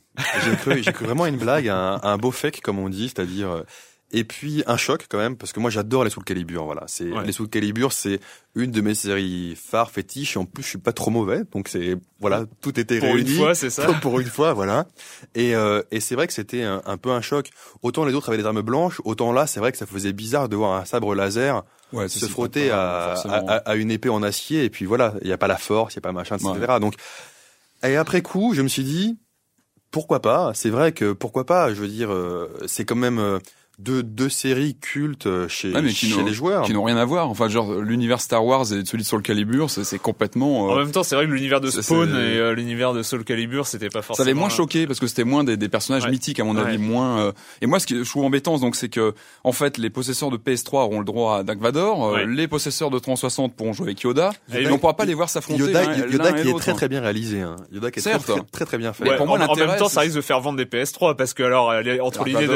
J'ai 0.45 0.55
cru, 0.55 0.83
j'ai 0.83 0.93
cru 0.93 1.05
vraiment 1.05 1.23
à 1.23 1.29
une 1.29 1.37
blague, 1.37 1.67
à 1.67 1.75
un, 1.75 1.99
un 2.03 2.17
beau 2.17 2.29
fake, 2.29 2.61
comme 2.61 2.77
on 2.77 2.89
dit, 2.89 3.09
c'est-à-dire 3.09 3.63
et 4.13 4.23
puis 4.23 4.63
un 4.67 4.77
choc 4.77 5.07
quand 5.09 5.17
même, 5.17 5.35
parce 5.35 5.51
que 5.51 5.59
moi 5.59 5.71
j'adore 5.71 6.03
les 6.03 6.11
Soul 6.11 6.23
Calibur. 6.23 6.65
Voilà, 6.65 6.83
c'est 6.87 7.09
les 7.25 7.31
Soul 7.31 7.49
Calibur, 7.49 7.91
c'est 7.91 8.19
une 8.55 8.71
de 8.71 8.79
mes 8.81 8.93
séries 8.93 9.55
phares, 9.55 9.89
fétiches. 9.89 10.35
Et 10.35 10.39
en 10.39 10.45
plus, 10.45 10.63
je 10.63 10.69
suis 10.69 10.77
pas 10.77 10.93
trop 10.93 11.09
mauvais, 11.09 11.41
donc 11.51 11.67
c'est 11.67 11.97
voilà, 12.19 12.45
tout 12.61 12.79
était 12.79 12.99
pour 12.99 13.09
réuni. 13.09 13.23
Pour 13.23 13.31
une 13.31 13.37
fois, 13.37 13.55
c'est 13.55 13.71
ça. 13.71 13.91
pour 14.01 14.19
une 14.19 14.27
fois, 14.27 14.53
voilà. 14.53 14.87
Et 15.33 15.55
euh, 15.55 15.81
et 15.91 15.99
c'est 15.99 16.13
vrai 16.13 16.27
que 16.27 16.33
c'était 16.33 16.63
un, 16.63 16.97
peu 16.97 17.11
un 17.11 17.21
choc. 17.21 17.49
Autant 17.81 18.05
les 18.05 18.13
autres 18.13 18.29
avaient 18.29 18.37
des 18.37 18.45
armes 18.45 18.61
blanches, 18.61 19.01
autant 19.03 19.31
là, 19.31 19.47
c'est 19.47 19.59
vrai 19.59 19.71
que 19.71 19.77
ça 19.79 19.87
faisait 19.87 20.13
bizarre 20.13 20.47
de 20.47 20.55
voir 20.55 20.79
un 20.79 20.85
sabre 20.85 21.15
laser 21.15 21.63
ouais, 21.91 22.07
se 22.07 22.25
frotter 22.27 22.69
à, 22.69 23.13
à, 23.13 23.55
à, 23.55 23.75
une 23.75 23.89
épée 23.89 24.09
en 24.09 24.21
acier. 24.21 24.63
Et 24.63 24.69
puis 24.69 24.85
voilà, 24.85 25.15
il 25.23 25.27
y 25.27 25.33
a 25.33 25.37
pas 25.37 25.47
la 25.47 25.57
force, 25.57 25.95
il 25.95 25.97
y 25.97 25.99
a 25.99 26.01
pas 26.01 26.11
machin, 26.11 26.37
etc. 26.37 26.77
Donc 26.79 26.93
et 27.83 27.97
après 27.97 28.21
coup, 28.21 28.53
je 28.53 28.61
me 28.61 28.67
suis 28.67 28.83
dit 28.83 29.17
pourquoi 29.93 30.21
pas? 30.21 30.51
C'est 30.55 30.71
vrai 30.71 30.91
que 30.91 31.13
pourquoi 31.13 31.45
pas? 31.45 31.73
Je 31.73 31.79
veux 31.79 31.87
dire, 31.87 32.11
euh, 32.11 32.49
c'est 32.65 32.83
quand 32.83 32.95
même 32.95 33.19
euh, 33.19 33.39
deux, 33.79 34.03
deux 34.03 34.29
séries 34.29 34.75
cultes 34.75 35.25
euh, 35.25 35.47
chez, 35.47 35.73
chez 35.91 36.23
les 36.23 36.33
joueurs. 36.33 36.65
Qui 36.65 36.73
n'ont 36.73 36.83
rien 36.83 36.97
à 36.97 37.05
voir. 37.05 37.29
Enfin, 37.29 37.49
genre, 37.49 37.81
l'univers 37.81 38.21
Star 38.21 38.45
Wars 38.45 38.71
et 38.71 38.85
celui 38.85 39.03
de 39.03 39.07
Soul 39.07 39.23
Calibur, 39.23 39.69
c'est 39.69 39.99
complètement... 39.99 40.67
Euh, 40.67 40.73
en 40.73 40.75
même 40.77 40.91
temps, 40.91 41.03
c'est 41.03 41.15
vrai 41.15 41.25
que 41.25 41.31
l'univers 41.31 41.59
de 41.59 41.69
Spawn 41.69 42.09
et 42.09 42.37
euh, 42.37 42.53
l'univers 42.53 42.93
de 42.93 43.01
Soul 43.01 43.23
Calibur, 43.23 43.65
c'était 43.65 43.89
pas 43.89 44.01
forcément... 44.01 44.23
Ça 44.23 44.29
avait 44.29 44.39
moins 44.39 44.49
choqué 44.49 44.85
parce 44.85 44.99
que 44.99 45.07
c'était 45.07 45.23
moins 45.23 45.43
des, 45.43 45.57
des 45.57 45.69
personnages 45.69 46.07
mythiques, 46.07 46.39
à 46.39 46.43
mon 46.43 46.55
avis, 46.55 46.77
moins... 46.77 47.33
Et 47.61 47.65
moi, 47.65 47.79
ce 47.79 47.87
que 47.87 48.03
je 48.03 48.09
trouve 48.09 48.25
embêtant, 48.25 48.57
donc, 48.57 48.75
c'est 48.75 48.89
que, 48.89 49.13
en 49.43 49.51
fait, 49.51 49.77
les 49.77 49.89
possesseurs 49.89 50.29
de 50.29 50.37
PS3 50.37 50.83
auront 50.83 50.99
le 50.99 51.05
droit 51.05 51.39
à 51.39 51.43
Dark 51.43 51.59
Vador, 51.59 52.17
les 52.17 52.47
possesseurs 52.47 52.91
de 52.91 52.99
360 52.99 53.55
pourront 53.55 53.73
jouer 53.73 53.87
avec 53.87 54.01
Yoda, 54.01 54.31
et 54.53 54.69
on 54.69 54.77
pourra 54.77 54.95
pas 54.95 55.05
les 55.05 55.13
voir 55.13 55.29
s'affronter 55.29 55.61
Yoda, 55.61 55.83
Yoda 56.07 56.33
qui 56.33 56.49
est 56.49 56.57
très 56.59 56.73
très 56.73 56.87
bien 56.87 57.01
réalisé. 57.01 57.41
Hein. 57.41 57.55
Yoda 57.71 57.89
qui 57.91 57.99
est 57.99 58.01
très, 58.03 58.19
très, 58.51 58.65
très 58.65 58.77
bien 58.77 58.93
fait. 58.93 59.15
Pour 59.17 59.25
moi, 59.25 59.39
en 59.39 59.55
même 59.55 59.77
temps, 59.77 59.89
ça 59.89 60.01
risque 60.01 60.15
de 60.15 60.21
faire 60.21 60.39
vendre 60.39 60.57
des 60.57 60.65
PS3 60.65 61.15
parce 61.15 61.33
que 61.33 61.43
alors, 61.43 61.73
entre 62.01 62.25
l'idée 62.25 62.47
de 62.47 62.53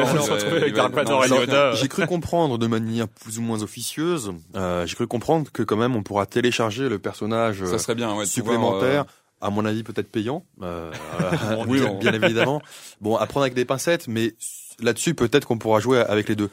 Yoda 1.09 1.73
j'ai 1.73 1.87
cru 1.87 2.05
comprendre 2.05 2.57
de 2.57 2.67
manière 2.67 3.07
plus 3.07 3.39
ou 3.39 3.41
moins 3.41 3.61
officieuse, 3.61 4.33
euh, 4.55 4.85
j'ai 4.85 4.95
cru 4.95 5.07
comprendre 5.07 5.51
que 5.51 5.63
quand 5.63 5.77
même 5.77 5.95
on 5.95 6.03
pourra 6.03 6.25
télécharger 6.25 6.89
le 6.89 6.99
personnage 6.99 7.63
ça 7.65 7.79
serait 7.79 7.95
bien, 7.95 8.15
ouais, 8.15 8.25
supplémentaire. 8.25 9.01
Euh, 9.01 9.11
à 9.39 9.51
mon 9.51 9.65
avis, 9.65 9.83
peut-être 9.83 10.11
payant, 10.11 10.43
euh, 10.63 10.91
oui, 11.67 11.79
bien, 11.99 12.11
évidemment. 12.11 12.59
Bon, 13.01 13.17
à 13.17 13.27
prendre 13.27 13.43
avec 13.43 13.53
des 13.53 13.65
pincettes, 13.65 14.07
mais 14.07 14.33
là-dessus, 14.79 15.13
peut-être 15.13 15.45
qu'on 15.45 15.59
pourra 15.59 15.79
jouer 15.79 15.99
avec 15.99 16.27
les 16.27 16.35
deux. 16.35 16.49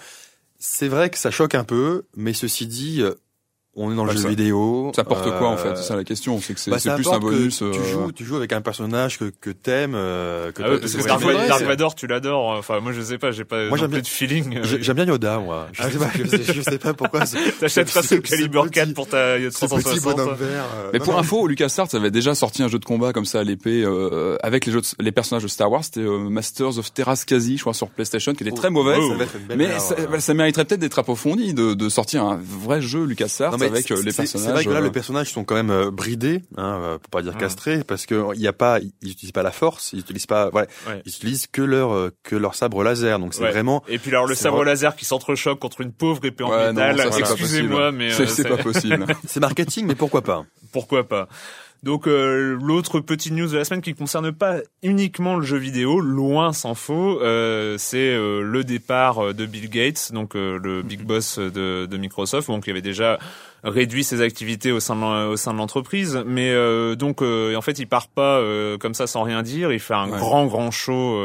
C'est 0.58 0.88
vrai 0.88 1.08
que 1.08 1.16
ça 1.16 1.30
choque 1.30 1.54
un 1.54 1.64
peu, 1.64 2.04
mais 2.14 2.34
ceci 2.34 2.66
dit, 2.66 3.02
on 3.76 3.92
est 3.92 3.96
dans 3.96 4.04
le 4.04 4.12
bah, 4.12 4.20
jeu 4.20 4.28
vidéo. 4.28 4.92
Ça 4.94 5.04
porte 5.04 5.24
quoi 5.38 5.48
en 5.48 5.56
fait? 5.56 5.76
C'est 5.76 5.82
ça 5.82 5.96
la 5.96 6.04
question. 6.04 6.40
C'est 6.40 6.54
que 6.54 6.60
c'est 6.60 6.70
bah, 6.70 6.78
plus 6.94 7.08
un 7.08 7.18
bonus. 7.18 7.58
Tu 7.58 7.64
euh, 7.64 7.72
joues, 7.72 8.12
tu 8.12 8.24
joues 8.24 8.36
avec 8.36 8.52
un 8.52 8.60
personnage 8.60 9.18
que 9.18 9.32
que 9.40 9.50
t'aimes. 9.50 9.94
Euh, 9.96 10.52
que 10.52 10.62
ah 10.62 10.70
ouais, 10.70 10.78
parce 10.78 10.94
que 10.94 11.48
Dark, 11.48 11.62
Vador, 11.64 11.94
tu 11.94 12.06
l'adores. 12.06 12.50
Enfin, 12.50 12.80
moi 12.80 12.92
je 12.92 13.00
sais 13.00 13.18
pas, 13.18 13.32
j'ai 13.32 13.44
pas 13.44 13.68
moi, 13.68 13.78
j'aime 13.78 13.90
de 13.90 14.06
feeling. 14.06 14.60
J'aime 14.62 14.96
bien 14.96 15.06
Yoda, 15.06 15.38
moi. 15.38 15.68
Je, 15.72 15.82
ah, 15.82 15.90
sais, 15.90 15.98
pas, 15.98 16.10
je, 16.14 16.60
sais, 16.60 16.78
pas 16.78 16.94
pourquoi. 16.94 17.20
T'achèteras 17.60 18.02
ce 18.04 18.14
Calibur 18.16 18.70
4 18.70 18.94
pour 18.94 19.08
ta 19.08 19.36
360. 19.50 20.16
Vert, 20.16 20.64
euh, 20.76 20.90
Mais 20.92 20.98
pour 20.98 21.18
info, 21.18 21.46
LucasArts 21.46 21.94
avait 21.94 22.10
déjà 22.10 22.34
sorti 22.34 22.62
un 22.62 22.68
jeu 22.68 22.78
de 22.78 22.84
combat 22.84 23.12
comme 23.12 23.24
ça 23.24 23.40
à 23.40 23.44
l'épée 23.44 23.82
euh, 23.84 24.36
avec 24.42 24.66
les 24.66 24.72
jeux, 24.72 24.82
les 25.00 25.12
personnages 25.12 25.42
de 25.42 25.48
Star 25.48 25.70
Wars. 25.70 25.84
C'était 25.84 26.02
Masters 26.02 26.78
of 26.78 26.92
Terraskasi, 26.92 27.56
je 27.56 27.62
crois, 27.62 27.74
sur 27.74 27.88
PlayStation, 27.88 28.34
qui 28.34 28.44
était 28.44 28.52
très 28.56 28.70
mauvais. 28.70 28.98
Mais 29.56 29.68
ça 30.20 30.34
mériterait 30.34 30.64
peut-être 30.64 30.80
d'être 30.80 30.98
approfondi 30.98 31.54
de 31.54 31.88
sortir 31.88 32.24
un 32.24 32.38
vrai 32.40 32.80
jeu 32.80 33.04
LucasArts 33.04 33.58
avec 33.64 33.88
les 33.88 34.12
personnages 34.12 34.44
c'est 34.44 34.50
vrai 34.50 34.64
que 34.64 34.70
là, 34.70 34.80
les 34.80 34.90
personnages 34.90 35.32
sont 35.32 35.44
quand 35.44 35.54
même 35.54 35.70
euh, 35.70 35.90
bridés, 35.90 36.42
hein, 36.56 36.80
euh, 36.82 36.98
pour 36.98 37.10
pas 37.10 37.22
dire 37.22 37.36
castrés, 37.36 37.84
parce 37.84 38.06
que 38.06 38.34
il 38.34 38.40
y 38.40 38.48
a 38.48 38.52
pas, 38.52 38.78
ils 38.80 39.10
utilisent 39.10 39.32
pas 39.32 39.42
la 39.42 39.50
force, 39.50 39.92
ils 39.92 40.00
utilisent 40.00 40.26
pas, 40.26 40.50
ouais, 40.50 40.66
ils 41.04 41.10
utilisent 41.10 41.46
que 41.46 41.62
leur 41.62 41.92
euh, 41.92 42.10
que 42.22 42.36
leur 42.36 42.54
sabre 42.54 42.82
laser. 42.82 43.18
Donc 43.18 43.34
c'est 43.34 43.48
vraiment. 43.48 43.82
Et 43.88 43.98
puis 43.98 44.10
alors 44.10 44.26
le 44.26 44.34
sabre 44.34 44.64
laser 44.64 44.96
qui 44.96 45.04
s'entrechoque 45.04 45.58
contre 45.58 45.80
une 45.80 45.92
pauvre 45.92 46.24
épée 46.24 46.44
en 46.44 46.50
métal. 46.50 47.00
Excusez-moi, 47.18 47.92
mais 47.92 48.10
c'est 48.10 48.48
pas 48.48 48.56
possible. 48.56 49.06
c'est 49.26 49.40
marketing, 49.40 49.86
mais 49.86 49.94
pourquoi 49.94 50.22
pas? 50.22 50.44
Pourquoi 50.72 51.06
pas? 51.06 51.28
Donc 51.84 52.06
euh, 52.06 52.56
l'autre 52.62 53.00
petite 53.00 53.34
news 53.34 53.46
de 53.46 53.58
la 53.58 53.64
semaine 53.64 53.82
qui 53.82 53.92
concerne 53.92 54.32
pas 54.32 54.56
uniquement 54.82 55.36
le 55.36 55.42
jeu 55.42 55.58
vidéo, 55.58 56.00
loin 56.00 56.54
s'en 56.54 56.74
faut, 56.74 57.20
euh, 57.20 57.76
c'est 57.76 57.98
euh, 57.98 58.40
le 58.40 58.64
départ 58.64 59.34
de 59.34 59.44
Bill 59.44 59.68
Gates, 59.68 60.10
donc 60.12 60.32
le 60.32 60.82
big 60.82 61.02
boss 61.02 61.38
de, 61.38 61.84
de 61.84 61.96
Microsoft, 61.98 62.48
donc 62.48 62.66
il 62.66 62.70
avait 62.70 62.80
déjà 62.80 63.18
réduit 63.64 64.04
ses 64.04 64.20
activités 64.20 64.72
au 64.72 64.80
sein 64.80 64.94
de, 64.96 65.28
au 65.28 65.36
sein 65.36 65.52
de 65.52 65.58
l'entreprise, 65.58 66.22
mais 66.26 66.52
donc 66.96 67.22
en 67.22 67.60
fait 67.60 67.78
il 67.78 67.86
part 67.86 68.08
pas 68.08 68.42
comme 68.78 68.94
ça 68.94 69.06
sans 69.06 69.22
rien 69.22 69.42
dire, 69.42 69.72
il 69.72 69.80
fait 69.80 69.94
un 69.94 70.08
grand 70.08 70.46
grand 70.46 70.70
show, 70.70 71.18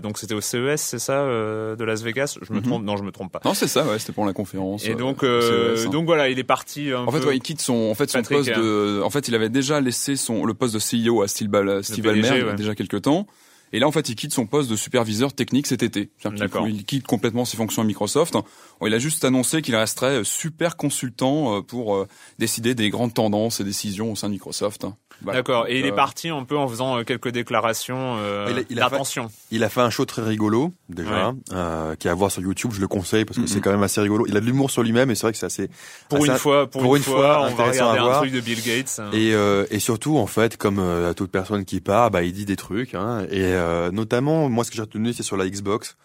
donc 0.00 0.18
c'était 0.18 0.34
au 0.34 0.40
CES, 0.40 0.76
c'est 0.76 0.98
ça, 0.98 1.24
de 1.24 1.84
Las 1.84 2.02
Vegas, 2.02 2.38
je 2.40 2.52
me 2.52 2.58
mhm. 2.58 2.64
trompe, 2.64 2.84
non 2.84 2.96
je 2.96 3.02
me 3.02 3.12
trompe 3.12 3.32
pas. 3.32 3.40
Non 3.44 3.54
c'est 3.54 3.68
ça, 3.68 3.84
ouais, 3.84 3.98
c'était 3.98 4.12
pour 4.12 4.26
la 4.26 4.32
conférence. 4.32 4.86
Et 4.86 4.94
donc 4.94 5.24
hein. 5.24 5.90
donc 5.90 6.06
voilà, 6.06 6.28
il 6.28 6.38
est 6.38 6.44
parti. 6.44 6.94
en 6.94 7.10
fait, 7.10 7.24
ouais, 7.24 7.36
il 7.36 7.42
quitte 7.42 7.60
son, 7.60 7.90
en 7.90 7.94
fait 7.94 8.10
son 8.10 8.22
poste 8.22 8.50
de, 8.50 9.02
en 9.02 9.10
fait 9.10 9.28
il 9.28 9.34
avait 9.34 9.48
déjà 9.48 9.80
laissé 9.80 10.16
son 10.16 10.44
le 10.44 10.54
poste 10.54 10.74
de 10.74 10.78
CEO 10.78 11.22
à 11.22 11.28
Steve, 11.28 11.50
Steve 11.82 12.04
Ballmer 12.04 12.44
ouais. 12.44 12.54
déjà 12.54 12.74
quelques 12.74 13.02
temps. 13.02 13.26
Et 13.72 13.78
là, 13.78 13.88
en 13.88 13.92
fait, 13.92 14.08
il 14.08 14.14
quitte 14.14 14.32
son 14.32 14.46
poste 14.46 14.70
de 14.70 14.76
superviseur 14.76 15.32
technique 15.32 15.66
cet 15.66 15.82
été. 15.82 16.10
Il, 16.24 16.74
il 16.74 16.84
quitte 16.84 17.06
complètement 17.06 17.44
ses 17.44 17.56
fonctions 17.56 17.82
à 17.82 17.84
Microsoft. 17.84 18.36
Il 18.84 18.92
a 18.92 18.98
juste 18.98 19.24
annoncé 19.24 19.62
qu'il 19.62 19.74
resterait 19.76 20.22
super 20.24 20.76
consultant 20.76 21.56
euh, 21.56 21.62
pour 21.62 21.96
euh, 21.96 22.06
décider 22.38 22.74
des 22.74 22.90
grandes 22.90 23.14
tendances 23.14 23.60
et 23.60 23.64
décisions 23.64 24.12
au 24.12 24.16
sein 24.16 24.28
de 24.28 24.34
Microsoft. 24.34 24.86
D'accord. 25.24 25.66
Et 25.68 25.78
il 25.78 25.86
est 25.86 25.92
euh, 25.92 25.94
parti 25.94 26.28
un 26.28 26.44
peu 26.44 26.56
en 26.56 26.68
faisant 26.68 26.98
euh, 26.98 27.04
quelques 27.04 27.28
déclarations 27.28 28.16
euh, 28.18 28.62
d'intention. 28.70 29.30
Il 29.50 29.64
a 29.64 29.68
fait 29.68 29.80
un 29.80 29.90
show 29.90 30.04
très 30.04 30.22
rigolo 30.22 30.72
déjà, 30.88 31.34
euh, 31.52 31.94
qui 31.96 32.08
est 32.08 32.10
à 32.10 32.14
voir 32.14 32.30
sur 32.30 32.42
YouTube. 32.42 32.72
Je 32.74 32.80
le 32.80 32.88
conseille 32.88 33.24
parce 33.24 33.38
que 33.38 33.46
c'est 33.46 33.60
quand 33.60 33.70
même 33.70 33.82
assez 33.82 34.00
rigolo. 34.00 34.26
Il 34.26 34.36
a 34.36 34.40
de 34.40 34.46
l'humour 34.46 34.70
sur 34.70 34.82
lui-même 34.82 35.10
et 35.10 35.14
c'est 35.14 35.22
vrai 35.22 35.32
que 35.32 35.38
c'est 35.38 35.46
assez. 35.46 35.68
Pour 36.08 36.24
une 36.24 36.34
fois, 36.34 36.66
pour, 36.68 36.96
une, 36.96 37.02
fois, 37.02 37.46
on 37.50 37.54
va 37.54 37.64
regarder 37.64 37.98
un 38.00 38.18
truc 38.18 38.32
de 38.32 38.40
Bill 38.40 38.62
Gates. 38.62 39.00
Et 39.12 39.34
euh, 39.34 39.66
et 39.70 39.78
surtout 39.78 40.18
en 40.18 40.26
fait, 40.26 40.56
comme 40.56 40.78
à 40.78 41.14
toute 41.14 41.30
personne 41.30 41.64
qui 41.64 41.80
part, 41.80 42.10
bah 42.10 42.22
il 42.22 42.32
dit 42.32 42.44
des 42.44 42.56
trucs. 42.56 42.94
Hein, 42.94 43.26
et 43.30 43.54
notamment, 43.92 44.48
moi 44.48 44.64
ce 44.64 44.70
que 44.70 44.76
j'ai 44.76 44.82
retenu, 44.82 45.12
c'est 45.12 45.22
sur 45.22 45.36
la 45.36 45.48
Xbox 45.48 45.96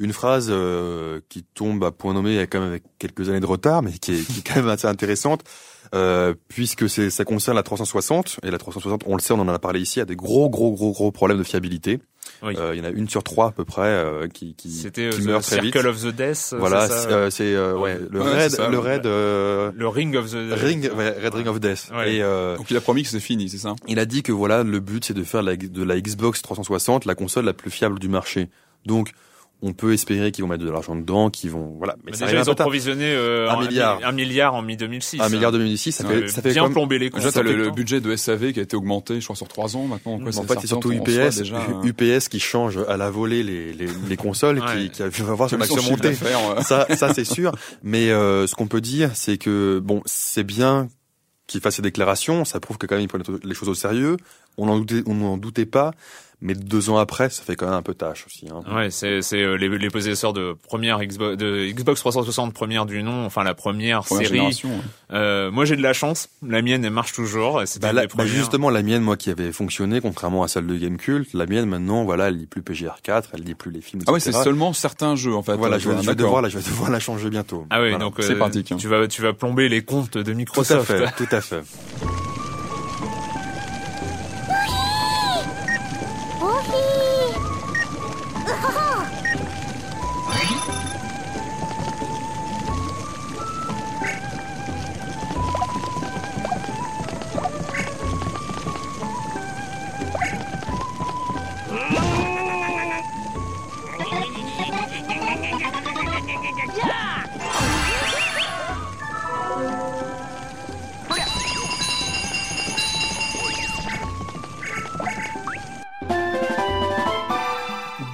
une 0.00 0.12
phrase 0.12 0.52
qui 1.28 1.42
tombe 1.42 1.82
à 1.82 1.90
point 1.90 2.14
nommé 2.14 2.46
quand 2.46 2.60
même 2.60 2.68
avec 2.68 2.84
quelques 2.98 3.28
années 3.28 3.40
de 3.40 3.46
retard, 3.46 3.82
mais 3.82 3.92
qui 3.92 4.14
est, 4.14 4.22
qui 4.24 4.38
est 4.38 4.46
quand 4.46 4.56
même 4.56 4.68
assez 4.68 4.86
intéressante. 4.86 5.42
Euh, 5.94 6.34
puisque 6.48 6.88
c'est 6.88 7.10
ça 7.10 7.24
concerne 7.24 7.56
la 7.56 7.62
360 7.62 8.40
et 8.42 8.50
la 8.50 8.58
360, 8.58 9.02
on 9.06 9.14
le 9.16 9.20
sait, 9.22 9.32
on 9.32 9.40
en 9.40 9.48
a 9.48 9.58
parlé 9.58 9.80
ici, 9.80 10.00
a 10.00 10.04
des 10.04 10.16
gros 10.16 10.48
gros 10.50 10.72
gros 10.72 10.92
gros 10.92 11.10
problèmes 11.12 11.38
de 11.38 11.42
fiabilité. 11.44 11.98
Oui. 12.42 12.54
Euh, 12.58 12.74
il 12.74 12.78
y 12.78 12.80
en 12.82 12.84
a 12.84 12.90
une 12.90 13.08
sur 13.08 13.22
trois 13.24 13.46
à 13.48 13.50
peu 13.52 13.64
près 13.64 13.86
euh, 13.88 14.28
qui 14.28 14.54
qui, 14.54 14.70
C'était 14.70 15.08
qui 15.08 15.22
euh, 15.22 15.24
meurt 15.24 15.42
très 15.42 15.60
Circle 15.62 15.78
vite. 15.78 15.86
of 15.86 16.02
the 16.02 16.14
Death. 16.14 16.54
Voilà, 16.58 16.86
c'est 17.30 17.54
euh, 17.54 17.74
ouais 17.76 17.98
le 18.10 18.20
Ouais, 18.20 18.32
raid 18.32 18.56
le 18.70 18.78
ouais. 18.78 18.84
raid 18.90 19.06
euh, 19.06 19.72
le 19.74 19.88
Ring 19.88 20.14
of 20.14 20.30
the 20.30 20.36
ring 20.52 20.90
ouais, 20.94 21.16
Red 21.22 21.34
Ring 21.34 21.46
of 21.48 21.58
Death. 21.58 21.90
Ouais. 21.94 22.16
Et 22.16 22.22
euh, 22.22 22.56
Donc 22.58 22.70
il 22.70 22.76
a 22.76 22.80
promis 22.82 23.02
que 23.02 23.08
c'est 23.08 23.18
fini, 23.20 23.48
c'est 23.48 23.58
ça? 23.58 23.74
il 23.88 23.98
a 23.98 24.04
dit 24.04 24.22
que 24.22 24.30
voilà 24.32 24.62
le 24.62 24.78
but 24.80 25.04
c'est 25.06 25.14
de 25.14 25.24
faire 25.24 25.42
la, 25.42 25.56
de 25.56 25.82
la 25.82 25.98
Xbox 26.00 26.42
360 26.42 27.06
la 27.06 27.14
console 27.14 27.46
la 27.46 27.54
plus 27.54 27.70
fiable 27.70 27.98
du 27.98 28.08
marché. 28.08 28.48
Donc 28.84 29.12
on 29.60 29.72
peut 29.72 29.92
espérer 29.92 30.30
qu'ils 30.30 30.44
vont 30.44 30.48
mettre 30.48 30.64
de 30.64 30.70
l'argent 30.70 30.94
dedans, 30.94 31.30
qu'ils 31.30 31.50
vont 31.50 31.74
voilà. 31.78 31.96
Mais 32.04 32.12
Mais 32.12 32.16
ça 32.16 32.26
déjà, 32.26 32.38
ils 32.42 32.48
un 32.48 32.52
ont 32.52 32.54
provisionné 32.54 33.06
euh, 33.12 33.50
Un 33.50 33.58
milliard. 33.60 33.98
un 34.04 34.12
milliard 34.12 34.54
en 34.54 34.62
mi-2006. 34.62 35.20
Un 35.20 35.28
milliard 35.28 35.50
2006, 35.50 35.92
ça 35.92 36.06
Ouais, 36.06 36.20
fait 36.22 36.28
ça 36.28 36.42
fait 36.42 36.52
bien 36.52 36.70
plombé 36.70 36.98
les 37.00 37.10
Déjà, 37.10 37.24
comptes. 37.24 37.34
t'as 37.34 37.42
le, 37.42 37.56
le 37.56 37.70
budget 37.70 38.00
de 38.00 38.14
SAV 38.14 38.52
qui 38.52 38.60
a 38.60 38.62
été 38.62 38.76
augmenté, 38.76 39.20
je 39.20 39.24
crois, 39.26 39.34
sur 39.34 39.48
trois 39.48 39.76
ans 39.76 39.86
maintenant. 39.86 40.18
Quoi, 40.20 40.28
en 40.28 40.32
ça- 40.32 40.44
fait, 40.44 40.60
c'est 40.60 40.68
surtout 40.68 40.90
en 40.90 40.94
UPS, 40.94 41.38
déjà, 41.38 41.56
hein. 41.60 41.80
UPS 41.82 42.28
qui 42.28 42.38
change 42.38 42.78
à 42.88 42.96
la 42.96 43.10
volée 43.10 43.42
les, 43.42 43.72
les, 43.72 43.88
les 44.08 44.16
consoles, 44.16 44.60
Ouais. 44.60 44.88
qui, 44.90 45.02
qui 45.10 45.22
va 45.22 45.34
voir 45.34 45.50
son 45.50 45.60
action 45.60 45.82
monter. 45.82 46.14
Ça, 46.62 46.86
ça 46.96 47.12
c'est 47.12 47.24
sûr. 47.24 47.50
Mais 47.82 48.10
euh, 48.10 48.46
ce 48.46 48.54
qu'on 48.54 48.68
peut 48.68 48.80
dire, 48.80 49.10
c'est 49.14 49.38
que 49.38 49.80
bon, 49.82 50.02
c'est 50.06 50.44
bien 50.44 50.86
qu'il 51.48 51.60
fasse 51.60 51.76
ces 51.76 51.82
déclarations. 51.82 52.44
Ça 52.44 52.60
prouve 52.60 52.78
que 52.78 52.86
quand 52.86 52.94
même 52.94 53.02
il 53.04 53.08
prend 53.08 53.18
les 53.42 53.54
choses 53.54 53.68
au 53.70 53.74
sérieux. 53.74 54.18
On 54.56 54.66
n'en 54.66 54.78
doutait, 54.78 55.02
on 55.06 55.14
n'en 55.14 55.36
doutait 55.36 55.66
pas. 55.66 55.92
Mais 56.40 56.54
deux 56.54 56.88
ans 56.88 56.98
après, 56.98 57.30
ça 57.30 57.42
fait 57.42 57.56
quand 57.56 57.66
même 57.66 57.74
un 57.74 57.82
peu 57.82 57.94
tâche 57.94 58.24
aussi. 58.26 58.46
Hein. 58.48 58.62
Ouais, 58.72 58.90
c'est 58.90 59.22
c'est 59.22 59.42
euh, 59.42 59.56
les, 59.56 59.68
les 59.68 59.90
possesseurs 59.90 60.32
de 60.32 60.56
première 60.68 61.00
Xbox 61.04 61.36
de 61.36 61.66
Xbox 61.72 61.98
360 62.00 62.54
première 62.54 62.86
du 62.86 63.02
nom, 63.02 63.24
enfin 63.26 63.42
la 63.42 63.54
première, 63.54 64.02
Première 64.04 64.28
série. 64.28 64.40
ouais. 64.40 64.70
Euh, 65.12 65.50
moi 65.50 65.64
j'ai 65.64 65.74
de 65.74 65.82
la 65.82 65.92
chance, 65.92 66.28
la 66.46 66.62
mienne 66.62 66.84
elle 66.84 66.92
marche 66.92 67.12
toujours. 67.12 67.62
Bah, 67.80 67.92
la- 67.92 68.06
bah, 68.06 68.24
justement, 68.26 68.70
la 68.70 68.82
mienne, 68.84 69.02
moi, 69.02 69.16
qui 69.16 69.30
avait 69.30 69.50
fonctionné, 69.50 70.00
contrairement 70.00 70.44
à 70.44 70.48
celle 70.48 70.66
de 70.68 70.76
Gamecult, 70.76 71.26
la 71.34 71.46
mienne, 71.46 71.66
maintenant, 71.66 72.04
voilà, 72.04 72.28
elle 72.28 72.36
lit 72.38 72.46
plus 72.46 72.62
PGR4, 72.62 73.24
elle 73.34 73.42
lit 73.42 73.54
plus 73.54 73.72
les 73.72 73.80
films, 73.80 74.02
Ah 74.06 74.12
ouais, 74.12 74.20
c'est 74.20 74.30
seulement 74.32 74.72
certains 74.72 75.16
jeux 75.16 75.34
en 75.34 75.42
fait. 75.42 75.56
Voilà, 75.56 75.76
euh, 75.76 75.78
je 75.80 75.88
vais, 75.88 75.94
je 75.96 76.00
vais 76.02 76.06
d'accord. 76.06 76.16
devoir, 76.26 76.42
là, 76.42 76.48
je 76.48 76.58
vais 76.58 76.64
devoir 76.64 76.90
la 76.90 77.00
changer 77.00 77.30
bientôt. 77.30 77.66
Ah 77.70 77.80
oui, 77.82 77.88
Voilà. 77.90 78.04
donc 78.04 78.14
C'est 78.20 78.32
euh, 78.34 78.36
pratique, 78.36 78.70
hein. 78.70 78.76
Tu 78.78 78.86
vas 78.86 79.08
tu 79.08 79.22
vas 79.22 79.32
plomber 79.32 79.68
les 79.68 79.82
comptes 79.82 80.16
de 80.16 80.22
Tout 80.22 80.30
à 80.30 80.34
Microsoft. 80.34 80.86
fait, 80.86 81.04
tout 81.16 81.34
à 81.34 81.40
fait. 81.40 81.62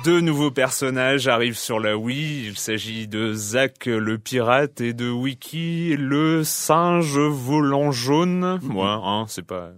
Deux 0.05 0.21
nouveaux 0.21 0.51
personnages 0.51 1.29
arrivent 1.29 1.57
sur 1.57 1.81
la 1.81 1.97
Wii. 1.97 2.49
Il 2.49 2.59
s'agit 2.59 3.09
de 3.09 3.33
Zack 3.33 3.87
le 3.87 4.19
pirate 4.19 4.83
et 4.83 4.93
de 4.93 5.09
Wiki 5.09 5.97
le 5.97 6.45
singe 6.45 7.17
volant 7.19 7.91
jaune. 7.91 8.59
Moi, 8.63 9.01
hein, 9.03 9.25
c'est 9.29 9.47
pas. 9.47 9.71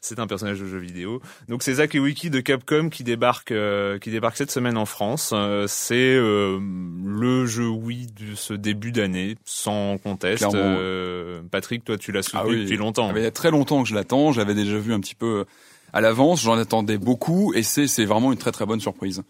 C'est 0.00 0.20
un 0.20 0.28
personnage 0.28 0.60
de 0.60 0.68
jeu 0.68 0.78
vidéo. 0.78 1.20
Donc 1.48 1.64
c'est 1.64 1.74
Zack 1.74 1.96
et 1.96 1.98
Wiki 1.98 2.30
de 2.30 2.38
Capcom 2.38 2.90
qui 2.90 3.02
débarquent, 3.02 3.50
euh, 3.50 3.98
qui 3.98 4.12
débarquent 4.12 4.36
cette 4.36 4.52
semaine 4.52 4.76
en 4.76 4.86
France. 4.86 5.32
Euh, 5.34 5.64
c'est 5.66 6.14
euh, 6.14 6.60
le 7.04 7.44
jeu 7.46 7.66
Wii 7.66 8.06
de 8.06 8.36
ce 8.36 8.54
début 8.54 8.92
d'année, 8.92 9.34
sans 9.44 9.98
conteste. 9.98 10.46
Euh, 10.54 11.40
Patrick, 11.50 11.84
toi 11.84 11.98
tu 11.98 12.12
l'as 12.12 12.22
soutenu 12.22 12.40
Ah 12.40 12.48
oui. 12.48 12.62
depuis 12.62 12.76
longtemps. 12.76 13.08
Ah, 13.10 13.12
mais 13.12 13.18
il 13.18 13.24
y 13.24 13.26
a 13.26 13.32
très 13.32 13.50
longtemps 13.50 13.82
que 13.82 13.88
je 13.88 13.96
l'attends. 13.96 14.30
J'avais 14.30 14.54
déjà 14.54 14.78
vu 14.78 14.92
un 14.92 15.00
petit 15.00 15.16
peu 15.16 15.44
à 15.92 16.00
l'avance. 16.00 16.42
J'en 16.42 16.56
attendais 16.56 16.98
beaucoup 16.98 17.52
et 17.52 17.64
c'est 17.64 17.88
c'est 17.88 18.04
vraiment 18.04 18.30
une 18.30 18.38
très 18.38 18.52
très 18.52 18.64
bonne 18.64 18.78
surprise. 18.78 19.24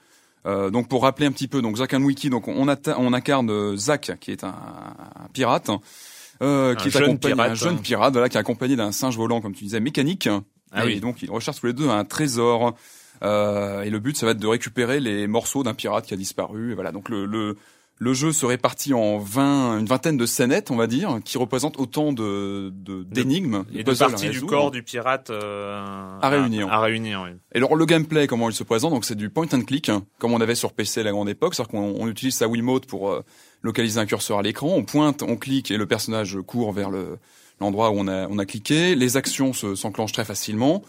Euh, 0.47 0.71
donc 0.71 0.89
pour 0.89 1.03
rappeler 1.03 1.27
un 1.27 1.33
petit 1.33 1.49
peu, 1.49 1.61
donc 1.61 1.77
Zack 1.77 1.95
and 1.95 2.03
Wiki, 2.03 2.31
donc 2.31 2.47
on, 2.47 2.69
on 2.69 3.13
incarne 3.13 3.51
euh, 3.51 3.77
Zack 3.77 4.13
qui 4.21 4.31
est 4.31 4.45
un, 4.45 4.49
un 4.55 5.29
pirate, 5.33 5.71
euh, 6.43 6.75
qui 6.77 6.89
Un 6.89 6.91
est 6.91 6.97
accompagné 6.97 7.35
pirate, 7.35 7.51
un 7.51 7.55
jeune 7.55 7.75
hein. 7.75 7.81
pirate, 7.83 8.13
voilà, 8.13 8.29
qui 8.29 8.37
est 8.37 8.41
accompagné 8.41 8.77
d'un 8.77 8.93
singe 8.93 9.17
volant, 9.17 9.41
comme 9.41 9.55
tu 9.55 9.65
disais, 9.65 9.81
mécanique. 9.81 10.29
Ah 10.73 10.85
et 10.85 10.95
oui. 10.95 11.01
donc 11.01 11.23
ils 11.23 11.31
recherchent 11.31 11.61
tous 11.61 11.67
les 11.67 11.73
deux 11.73 11.89
un 11.89 12.05
trésor. 12.05 12.75
Euh, 13.23 13.83
et 13.83 13.91
le 13.91 13.99
but, 13.99 14.17
ça 14.17 14.27
va 14.27 14.33
être 14.33 14.39
de 14.39 14.47
récupérer 14.47 15.01
les 15.01 15.27
morceaux 15.27 15.63
d'un 15.63 15.75
pirate 15.75 16.07
qui 16.07 16.15
a 16.15 16.17
disparu. 16.17 16.73
Et 16.73 16.75
voilà, 16.75 16.93
donc 16.93 17.09
le, 17.09 17.25
le 17.25 17.57
le 17.99 18.13
jeu 18.13 18.31
se 18.33 18.45
répartit 18.45 18.93
en 18.93 19.19
20, 19.19 19.79
une 19.79 19.87
vingtaine 19.87 20.17
de 20.19 20.27
scénettes, 20.27 20.71
on 20.71 20.77
va 20.77 20.87
dire, 20.87 21.19
qui 21.25 21.39
représentent 21.39 21.79
autant 21.81 22.13
de 22.13 22.71
de- 22.75 23.03
d'énigmes, 23.05 23.65
et 23.73 23.79
de 23.79 23.91
puzzles 23.91 24.05
à 24.05 24.09
parties 24.11 24.29
du 24.31 24.43
corps 24.43 24.71
du 24.71 24.83
pirate 24.83 25.31
euh, 25.31 26.19
À 26.21 26.29
réunir. 26.29 26.69
À, 26.71 26.81
réunir, 26.81 27.23
oui. 27.25 27.31
Et 27.55 27.57
alors 27.59 27.75
le 27.75 27.87
gameplay, 27.87 28.27
comment 28.27 28.51
il 28.51 28.55
se 28.55 28.65
présente 28.65 28.91
Donc 28.93 29.05
c'est 29.05 29.15
du 29.15 29.31
point 29.31 29.47
and 29.53 29.63
click, 29.63 29.89
hein, 29.89 30.03
comme 30.19 30.33
on 30.35 30.41
avait 30.41 30.55
sur 30.55 30.73
PC 30.73 31.01
à 31.01 31.05
la 31.05 31.13
grande 31.13 31.29
époque, 31.29 31.55
c'est-à-dire 31.55 31.71
qu'on 31.71 31.95
on 31.99 32.07
utilise 32.09 32.35
sa 32.35 32.49
Wiimote 32.49 32.87
pour 32.87 33.11
euh, 33.11 33.23
localiser 33.63 33.99
un 33.99 34.07
curseur 34.07 34.39
à 34.39 34.43
l'écran, 34.43 34.69
on 34.77 34.85
pointe, 34.85 35.23
on 35.23 35.37
clique 35.37 35.71
et 35.71 35.77
le 35.79 35.87
personnage 35.87 36.37
court 36.47 36.73
vers 36.73 36.91
le 36.91 37.19
l'endroit 37.61 37.91
où 37.91 37.95
on 37.99 38.07
a 38.09 38.29
on 38.29 38.39
a 38.39 38.45
cliqué. 38.45 38.95
Les 38.95 39.17
actions 39.17 39.55
se- 39.55 39.75
s'enclenchent 39.75 40.13
très 40.13 40.27
facilement. 40.27 40.83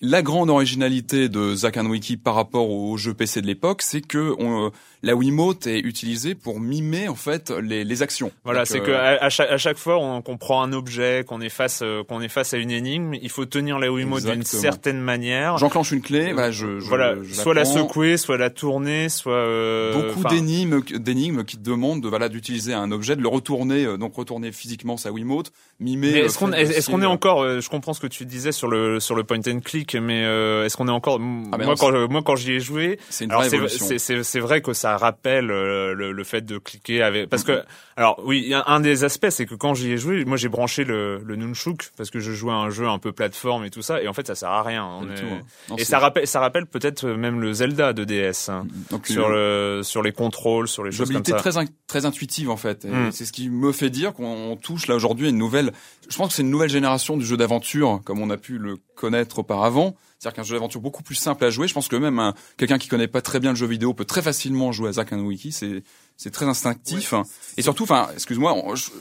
La 0.00 0.22
grande 0.22 0.48
originalité 0.48 1.28
de 1.28 1.56
Zack 1.56 1.76
and 1.76 1.86
Wiki 1.86 2.16
par 2.16 2.36
rapport 2.36 2.70
aux 2.70 2.96
jeux 2.96 3.14
PC 3.14 3.42
de 3.42 3.48
l'époque, 3.48 3.82
c'est 3.82 4.00
que 4.00 4.32
on, 4.38 4.66
euh, 4.66 4.70
la 5.02 5.16
Wiimote 5.16 5.66
est 5.66 5.80
utilisée 5.80 6.36
pour 6.36 6.60
mimer 6.60 7.08
en 7.08 7.16
fait 7.16 7.50
les, 7.50 7.82
les 7.82 8.02
actions. 8.02 8.30
Voilà, 8.44 8.64
c'est 8.64 8.80
euh, 8.80 8.84
que 8.86 8.90
à, 8.92 9.24
à 9.24 9.28
chaque, 9.28 9.50
à 9.50 9.58
chaque 9.58 9.76
fois 9.76 9.98
on- 9.98 10.22
qu'on 10.22 10.36
prend 10.36 10.62
un 10.62 10.72
objet, 10.72 11.24
qu'on 11.26 11.40
est 11.40 11.48
face, 11.48 11.80
euh, 11.82 12.04
qu'on 12.04 12.20
est 12.20 12.28
face 12.28 12.54
à 12.54 12.58
une 12.58 12.70
énigme, 12.70 13.14
il 13.14 13.28
faut 13.28 13.44
tenir 13.44 13.80
la 13.80 13.90
Wiimote 13.90 14.22
d'une 14.22 14.44
certaine 14.44 15.00
manière. 15.00 15.58
j'enclenche 15.58 15.90
une 15.90 16.00
clé, 16.00 16.32
voilà, 16.32 16.52
je, 16.52 16.78
je- 16.78 16.86
voilà, 16.86 17.16
je 17.20 17.34
soit 17.34 17.54
la 17.54 17.64
secouer, 17.64 18.16
soit 18.18 18.38
la 18.38 18.50
tourner, 18.50 19.08
soit 19.08 19.32
euh, 19.32 19.94
beaucoup 19.94 20.22
d'énigmes 20.28 20.80
d'énigmes 20.96 21.42
qui 21.42 21.56
te 21.56 21.62
demandent 21.68 22.04
de 22.04 22.08
voilà 22.08 22.28
d'utiliser 22.28 22.72
un 22.72 22.92
objet 22.92 23.16
de 23.16 23.20
le 23.22 23.28
retourner 23.28 23.84
euh, 23.84 23.96
donc 23.96 24.14
retourner 24.14 24.52
physiquement 24.52 24.96
sa 24.96 25.10
Wiimote 25.10 25.50
mimer 25.80 26.10
est-ce 26.18 26.38
qu'on 26.38 26.52
est, 26.52 26.70
est 26.70 27.06
encore 27.06 27.60
Je 27.60 27.68
comprends 27.68 27.94
ce 27.94 28.00
que 28.00 28.06
tu 28.06 28.24
disais 28.26 28.52
sur 28.52 28.68
le 28.68 29.00
sur 29.00 29.16
le 29.16 29.24
point 29.24 29.38
and 29.48 29.60
click, 29.64 29.87
mais 29.96 30.24
euh, 30.24 30.64
est-ce 30.64 30.76
qu'on 30.76 30.88
est 30.88 30.92
encore 30.92 31.16
Ah, 31.16 31.56
Moi 31.58 31.66
non, 31.66 31.74
quand 31.76 31.90
je- 31.92 32.06
moi 32.06 32.22
quand 32.24 32.36
j'y 32.36 32.52
ai 32.52 32.60
joué, 32.60 32.98
euh, 33.22 33.68
c'est 33.68 34.40
vrai 34.40 34.60
que 34.60 34.72
ça 34.72 34.96
rappelle 34.96 35.50
euh, 35.50 35.94
le, 35.94 36.12
le 36.12 36.24
fait 36.24 36.42
de 36.44 36.58
cliquer 36.58 37.02
avec 37.02 37.28
parce 37.28 37.42
Mm-hmm. 37.44 37.62
que 37.62 37.66
alors 37.96 38.20
oui 38.24 38.40
il 38.44 38.48
y 38.48 38.54
a 38.54 38.64
un 38.66 38.80
des 38.80 39.04
aspects 39.04 39.28
c'est 39.30 39.46
que 39.46 39.54
quand 39.54 39.74
j'y 39.74 39.92
ai 39.92 39.96
joué 39.96 40.24
moi 40.24 40.36
j'ai 40.36 40.48
branché 40.48 40.84
le 40.84 41.20
le 41.24 41.36
nunchuk 41.36 41.90
parce 41.96 42.10
que 42.10 42.18
je 42.20 42.32
jouais 42.32 42.52
à 42.52 42.56
un 42.56 42.70
jeu 42.70 42.86
un 42.88 42.98
peu 42.98 43.12
plateforme 43.12 43.64
et 43.64 43.70
tout 43.70 43.82
ça 43.82 44.02
et 44.02 44.08
en 44.08 44.12
fait 44.12 44.26
ça 44.26 44.34
sert 44.34 44.50
à 44.50 44.62
rien 44.62 44.84
On 44.84 45.04
du 45.04 45.12
est- 45.12 45.16
tout, 45.16 45.24
hein. 45.32 45.40
Non, 45.70 45.76
et 45.76 45.84
ça 45.84 45.98
rappelle 45.98 46.26
ça 46.26 46.40
rappelle 46.40 46.66
peut-être 46.66 47.06
même 47.08 47.40
le 47.40 47.52
Zelda 47.52 47.92
de 47.92 48.04
DS 48.04 48.48
hein, 48.50 48.66
donc, 48.90 49.06
sur 49.06 49.28
le 49.28 49.80
sur 49.84 50.02
les 50.02 50.12
contrôles 50.12 50.68
sur 50.68 50.84
les 50.84 50.90
choses 50.92 51.10
comme 51.12 51.24
ça 51.24 51.36
très 51.36 51.56
in- 51.58 51.64
très 51.86 52.04
intuitive 52.06 52.50
en 52.50 52.56
fait 52.56 52.84
Mm. 52.84 53.10
c'est 53.12 53.24
ce 53.24 53.32
qui 53.32 53.48
me 53.48 53.72
fait 53.72 53.90
dire 53.90 54.12
qu'on 54.12 54.56
touche 54.60 54.86
là 54.88 54.94
aujourd'hui 54.94 55.26
à 55.26 55.30
une 55.30 55.38
nouvelle 55.38 55.72
je 56.10 56.16
pense 56.16 56.28
que 56.28 56.34
c'est 56.34 56.42
une 56.42 56.50
nouvelle 56.50 56.70
génération 56.70 57.16
du 57.16 57.24
jeu 57.24 57.36
d'aventure 57.36 58.00
comme 58.04 58.20
on 58.20 58.30
a 58.30 58.36
pu 58.36 58.58
le 58.58 58.76
connaître 58.94 59.38
auparavant 59.40 59.77
c'est-à-dire 60.18 60.36
qu'un 60.36 60.42
jeu 60.42 60.54
d'aventure 60.56 60.80
beaucoup 60.80 61.02
plus 61.02 61.14
simple 61.14 61.44
à 61.44 61.50
jouer. 61.50 61.68
Je 61.68 61.74
pense 61.74 61.88
que 61.88 61.96
même 61.96 62.18
un- 62.18 62.34
quelqu'un 62.56 62.78
qui 62.78 62.88
connaît 62.88 63.06
pas 63.08 63.20
très 63.22 63.40
bien 63.40 63.50
le 63.50 63.56
jeu 63.56 63.66
vidéo 63.66 63.94
peut 63.94 64.04
très 64.04 64.22
facilement 64.22 64.72
jouer 64.72 64.88
à 64.88 64.92
Zack 64.92 65.12
and 65.12 65.20
Wiki. 65.20 65.52
C'est 65.52 65.82
c'est 66.16 66.30
très 66.32 66.46
instinctif. 66.46 67.14
Et 67.56 67.62
surtout 67.62 67.84
enfin 67.84 68.08
excuse-moi 68.14 68.56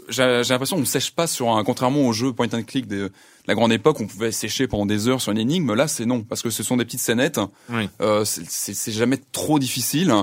j'ai 0.10 0.24
l'impression 0.50 0.76
qu'on 0.76 0.82
ne 0.82 0.86
sèche 0.86 1.12
pas 1.12 1.26
sur 1.28 1.50
un 1.56 1.64
contrairement 1.64 2.02
aux 2.08 2.14
jeux 2.14 2.32
point 2.34 2.48
and 2.54 2.64
click 2.64 2.88
de 2.88 3.12
la 3.48 3.56
grande 3.56 3.72
époque 3.72 4.00
on 4.00 4.06
pouvait 4.08 4.32
sécher 4.32 4.68
pendant 4.68 4.86
des 4.86 5.08
heures 5.08 5.22
sur 5.22 5.32
une 5.32 5.40
énigme. 5.40 5.74
Là 5.74 5.88
c'est 5.88 6.06
non 6.06 6.22
parce 6.24 6.42
que 6.44 6.50
ce 6.52 6.62
sont 6.64 6.78
des 6.78 6.86
petites 6.86 7.00
scénettes. 7.02 7.40
Oui. 7.70 7.90
euh, 8.02 8.24
c'est 8.26 8.92
jamais 8.92 9.18
trop 9.32 9.58
difficile 9.60 10.14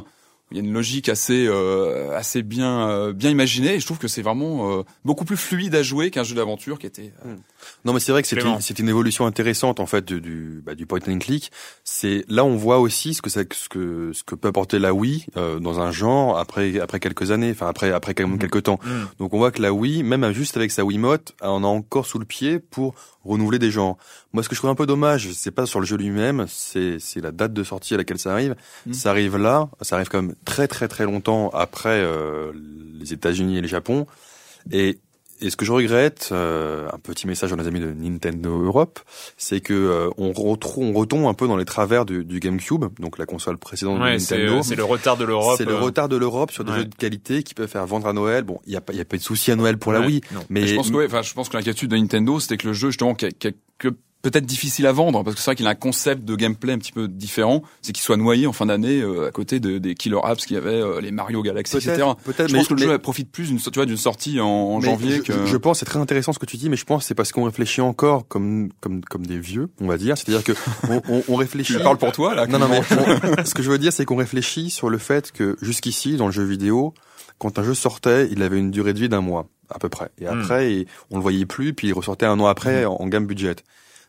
il 0.50 0.58
y 0.58 0.60
a 0.60 0.62
une 0.62 0.72
logique 0.72 1.08
assez 1.08 1.46
euh, 1.48 2.14
assez 2.16 2.42
bien 2.42 2.88
euh, 2.88 3.12
bien 3.12 3.30
imaginée 3.30 3.74
et 3.74 3.80
je 3.80 3.86
trouve 3.86 3.98
que 3.98 4.08
c'est 4.08 4.22
vraiment 4.22 4.70
euh, 4.78 4.82
beaucoup 5.04 5.24
plus 5.24 5.36
fluide 5.38 5.74
à 5.74 5.82
jouer 5.82 6.10
qu'un 6.10 6.22
jeu 6.22 6.34
d'aventure 6.34 6.78
qui 6.78 6.86
était 6.86 7.12
euh, 7.26 7.34
Non, 7.84 7.92
mais 7.94 7.98
c'est 8.00 8.12
vrai 8.12 8.22
que 8.22 8.28
c'est 8.28 8.40
une, 8.40 8.60
c'est 8.60 8.78
une 8.78 8.88
évolution 8.88 9.26
intéressante 9.26 9.80
en 9.80 9.86
fait 9.86 10.04
du 10.04 10.20
du, 10.20 10.62
bah, 10.64 10.74
du 10.74 10.86
point 10.86 11.00
and 11.08 11.18
click. 11.18 11.50
C'est 11.82 12.24
là 12.28 12.44
on 12.44 12.56
voit 12.56 12.78
aussi 12.78 13.14
ce 13.14 13.22
que 13.22 13.30
ça, 13.30 13.40
ce 13.50 13.68
que 13.68 14.10
ce 14.12 14.22
que 14.22 14.34
peut 14.34 14.48
apporter 14.48 14.78
la 14.78 14.92
Wii 14.92 15.26
euh, 15.36 15.58
dans 15.60 15.80
un 15.80 15.90
genre 15.90 16.38
après 16.38 16.78
après 16.78 17.00
quelques 17.00 17.30
années, 17.30 17.50
enfin 17.50 17.66
après 17.66 17.90
après 17.90 18.14
quand 18.14 18.24
même 18.24 18.34
Mhm. 18.34 18.38
quelques 18.40 18.62
temps. 18.64 18.78
Mm. 18.84 18.90
Donc 19.18 19.32
on 19.34 19.38
voit 19.38 19.50
que 19.50 19.62
la 19.62 19.72
Wii, 19.72 20.02
même 20.02 20.30
juste 20.32 20.56
avec 20.56 20.70
sa 20.70 20.84
Wiimote, 20.84 21.34
on 21.40 21.64
a 21.64 21.66
encore 21.66 22.06
sous 22.06 22.18
le 22.18 22.24
pied 22.26 22.58
pour 22.58 22.94
renouveler 23.24 23.58
des 23.58 23.70
genres. 23.70 23.96
Moi, 24.34 24.42
ce 24.42 24.48
que 24.48 24.54
je 24.54 24.60
trouve 24.60 24.70
un 24.70 24.74
peu 24.74 24.86
dommage, 24.86 25.30
c'est 25.32 25.50
pas 25.52 25.64
sur 25.64 25.80
le 25.80 25.86
jeu 25.86 25.96
lui-même, 25.96 26.44
c'est 26.48 26.98
c'est 26.98 27.20
la 27.20 27.32
date 27.32 27.54
de 27.54 27.64
sortie 27.64 27.94
à 27.94 27.96
laquelle 27.96 28.18
ça 28.18 28.32
arrive. 28.32 28.54
Mhm. 28.86 28.92
Ça 28.92 29.10
arrive 29.10 29.36
là, 29.38 29.70
ça 29.80 29.96
arrive 29.96 30.08
comme 30.08 30.34
Très 30.45 30.69
très 30.69 30.88
très 30.88 31.05
longtemps 31.05 31.50
après 31.50 32.00
euh, 32.03 32.53
les 32.99 33.12
États-Unis 33.12 33.59
et 33.59 33.61
le 33.61 33.69
Japon. 33.69 34.07
Et 34.71 34.99
et 35.41 35.50
ce 35.50 35.57
que 35.57 35.64
je 35.64 35.73
regrette, 35.73 36.31
euh, 36.33 36.88
un 36.93 36.99
petit 36.99 37.26
message 37.26 37.53
à 37.53 37.57
nos 37.57 37.67
amis 37.67 37.81
de 37.81 37.93
Nintendo 37.93 38.62
Europe, 38.62 39.00
c'est 39.37 39.61
que 39.61 39.75
euh, 39.75 40.09
on 40.17 40.33
retrouve, 40.33 40.87
on 40.87 40.93
retombe 40.93 41.26
un 41.26 41.35
peu 41.35 41.49
dans 41.49 41.57
les 41.57 41.64
travers 41.64 42.05
du, 42.05 42.25
du 42.25 42.41
GameCube, 42.41 42.85
donc 42.99 43.19
la 43.19 43.26
console 43.26 43.59
précédente 43.59 43.99
de 43.99 44.05
Nintendo. 44.05 44.62
C'est 44.62 44.76
le 44.76 44.85
retard 44.85 45.17
de 45.17 45.25
l'Europe. 45.25 45.57
C'est 45.59 45.67
le 45.67 45.75
retard 45.75 46.09
de 46.09 46.17
l'Europe 46.17 46.50
sur 46.50 46.64
des 46.64 46.73
jeux 46.73 46.85
de 46.85 46.95
qualité 46.95 47.43
qui 47.43 47.55
peuvent 47.55 47.69
faire 47.69 47.87
vendre 47.87 48.07
à 48.07 48.12
Noël. 48.12 48.45
Bon, 48.45 48.61
il 48.67 48.73
y 48.73 48.76
a 48.76 48.81
pas, 48.81 48.93
y 48.93 49.00
a 49.00 49.05
pas 49.05 49.17
de 49.17 49.23
souci 49.23 49.50
à 49.50 49.57
Noël 49.57 49.76
pour 49.76 49.93
la 49.93 50.00
Wii, 50.00 50.21
mais 50.49 50.67
je 50.67 50.76
pense 50.76 50.91
que, 50.91 51.07
enfin, 51.07 51.23
je 51.23 51.35
pense 51.35 51.49
que 51.49 51.57
l'inquiétude 51.57 51.91
de 51.91 51.97
Nintendo, 51.97 52.38
c'était 52.41 52.57
que 52.57 52.69
le 52.69 52.73
jeu 52.73 52.88
justement, 52.88 53.14
que 53.14 53.95
peut-être 54.25 54.47
difficile 54.47 54.87
à 54.87 54.93
vendre 54.93 55.23
parce 55.23 55.37
que 55.37 55.43
c'est 55.43 55.50
vrai 55.50 55.54
qu'il 55.54 55.66
a 55.66 55.71
un 55.71 55.75
concept 55.75 56.25
de 56.25 56.35
gameplay 56.35 56.73
un 56.73 56.78
petit 56.78 56.93
peu 56.93 57.09
différent, 57.09 57.62
c'est 57.83 57.93
qu'il 57.93 58.02
soit 58.02 58.16
noyé 58.16 58.47
en 58.47 58.54
fin 58.54 58.66
d'année 58.66 59.00
euh, 59.00 59.28
à 59.28 59.31
côté 59.31 59.61
de, 59.61 59.76
des 59.76 59.95
killer 59.95 60.19
apps 60.25 60.47
qu'il 60.47 60.54
y 60.54 60.59
avait, 60.59 60.71
euh, 60.71 61.00
les 61.02 61.11
Mario 61.11 61.43
Galaxy, 61.43 61.76
etc. 61.76 62.02
Peut-être, 62.25 62.49
je 62.49 62.57
pense 62.57 62.69
que 62.69 62.75
le 62.75 62.81
jeu 62.81 62.99
profite 62.99 63.31
plus 63.31 63.49
d'une 63.49 63.59
tu 63.59 63.71
vois 63.75 63.85
d'une 63.85 63.99
sortie 63.99 64.40
en, 64.40 64.81
janvier. 64.81 65.16
Je, 65.16 65.23
que... 65.23 65.47
je 65.47 65.57
pense 65.59 65.81
c'est 65.81 65.85
très 65.85 65.99
intéressant 65.99 66.33
ce 66.33 66.38
que 66.38 66.47
tu 66.47 66.57
dis, 66.57 66.71
mais 66.71 66.76
je 66.76 66.87
pense 66.87 67.04
c'est 67.04 67.14
parce 67.14 67.33
qu'on 67.33 67.45
réfléchit 67.45 67.83
encore 67.83 68.26
comme 68.26 68.71
comme 68.81 69.04
comme 69.04 69.26
des 69.26 69.38
vieux, 69.38 69.69
on 69.81 69.87
va 69.87 69.99
dire. 69.99 70.16
C'est-à-dire 70.16 70.43
que 70.43 70.52
on, 70.88 71.02
on, 71.09 71.23
on 71.28 71.37
réfléchit. 71.37 71.75
Je 71.75 71.78
parle 71.78 71.99
pour 71.99 72.12
toi 72.12 72.35
là. 72.35 72.47
Non 72.47 72.59
non 72.59 72.69
mais 72.69 72.81
ce 73.45 73.54
que 73.54 73.62
je 73.62 73.71
veux 73.71 73.78
dire 73.78 73.93
c'est 73.93 74.07
qu'on 74.07 74.16
réfléchit 74.16 74.71
sur 74.71 74.88
le 74.88 74.97
fait 74.97 75.33
que 75.33 75.57
jusqu'ici 75.61 76.16
dans 76.16 76.26
le 76.26 76.33
jeu 76.33 76.45
vidéo, 76.45 76.95
quand 77.38 77.59
un 77.59 77.62
jeu 77.62 77.75
sortait, 77.75 78.28
il 78.31 78.43
avait 78.43 78.59
une 78.59 78.71
durée 78.71 78.95
de 78.95 78.99
vie 79.00 79.11
d'un 79.11 79.21
mois 79.21 79.49
à 79.71 79.78
peu 79.78 79.88
près. 79.88 80.11
Et 80.19 80.26
hmm. 80.26 80.40
après, 80.40 80.87
on 81.11 81.16
le 81.16 81.23
voyait 81.23 81.47
plus, 81.47 81.75
puis 81.75 81.88
il 81.88 81.93
ressortait 81.93 82.26
un 82.26 82.38
an 82.40 82.47
après 82.47 82.85
hmm. 82.85 82.88
en, 82.88 83.02
en 83.02 83.07
gamme 83.09 83.26
budget. 83.26 83.57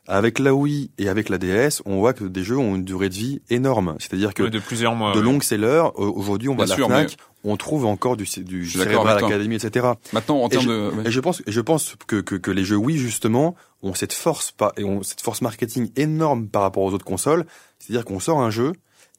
Avec 0.07 0.39
la 0.39 0.53
Wii 0.53 0.91
et 0.97 1.09
avec 1.09 1.29
la 1.29 1.37
DS, 1.37 1.81
on 1.85 1.97
voit 1.97 2.13
que 2.13 2.23
des 2.23 2.43
jeux 2.43 2.57
ont 2.57 2.75
une 2.75 2.83
durée 2.83 3.09
de 3.09 3.15
vie 3.15 3.41
énorme. 3.49 3.95
C'est-à-dire 3.99 4.33
que 4.33 4.43
de 4.43 4.59
plusieurs 4.59 4.95
mois, 4.95 5.13
de 5.13 5.19
longues 5.19 5.43
sellers. 5.43 5.83
Aujourd'hui, 5.95 6.49
on 6.49 6.55
va 6.55 6.65
à 6.65 6.67
la 6.67 6.75
Fnac, 6.75 7.17
on 7.43 7.57
trouve 7.57 7.85
encore 7.85 8.15
du 8.15 8.25
du 8.43 8.69
Cerebral 8.69 9.23
Academy, 9.23 9.55
etc. 9.55 9.87
Maintenant, 10.13 10.41
en 10.41 10.49
termes 10.49 10.67
de, 10.67 11.07
et 11.07 11.11
je 11.11 11.19
pense, 11.19 11.41
je 11.45 11.61
pense 11.61 11.95
que, 12.07 12.17
que, 12.17 12.35
que 12.35 12.51
les 12.51 12.63
jeux 12.63 12.77
Wii 12.77 12.97
justement 12.97 13.55
ont 13.81 13.93
cette 13.93 14.13
force 14.13 14.53
et 14.77 14.83
ont 14.83 15.03
cette 15.03 15.21
force 15.21 15.41
marketing 15.41 15.91
énorme 15.95 16.47
par 16.47 16.61
rapport 16.61 16.83
aux 16.83 16.93
autres 16.93 17.05
consoles. 17.05 17.45
C'est-à-dire 17.79 18.05
qu'on 18.05 18.19
sort 18.19 18.39
un 18.39 18.49
jeu, 18.49 18.73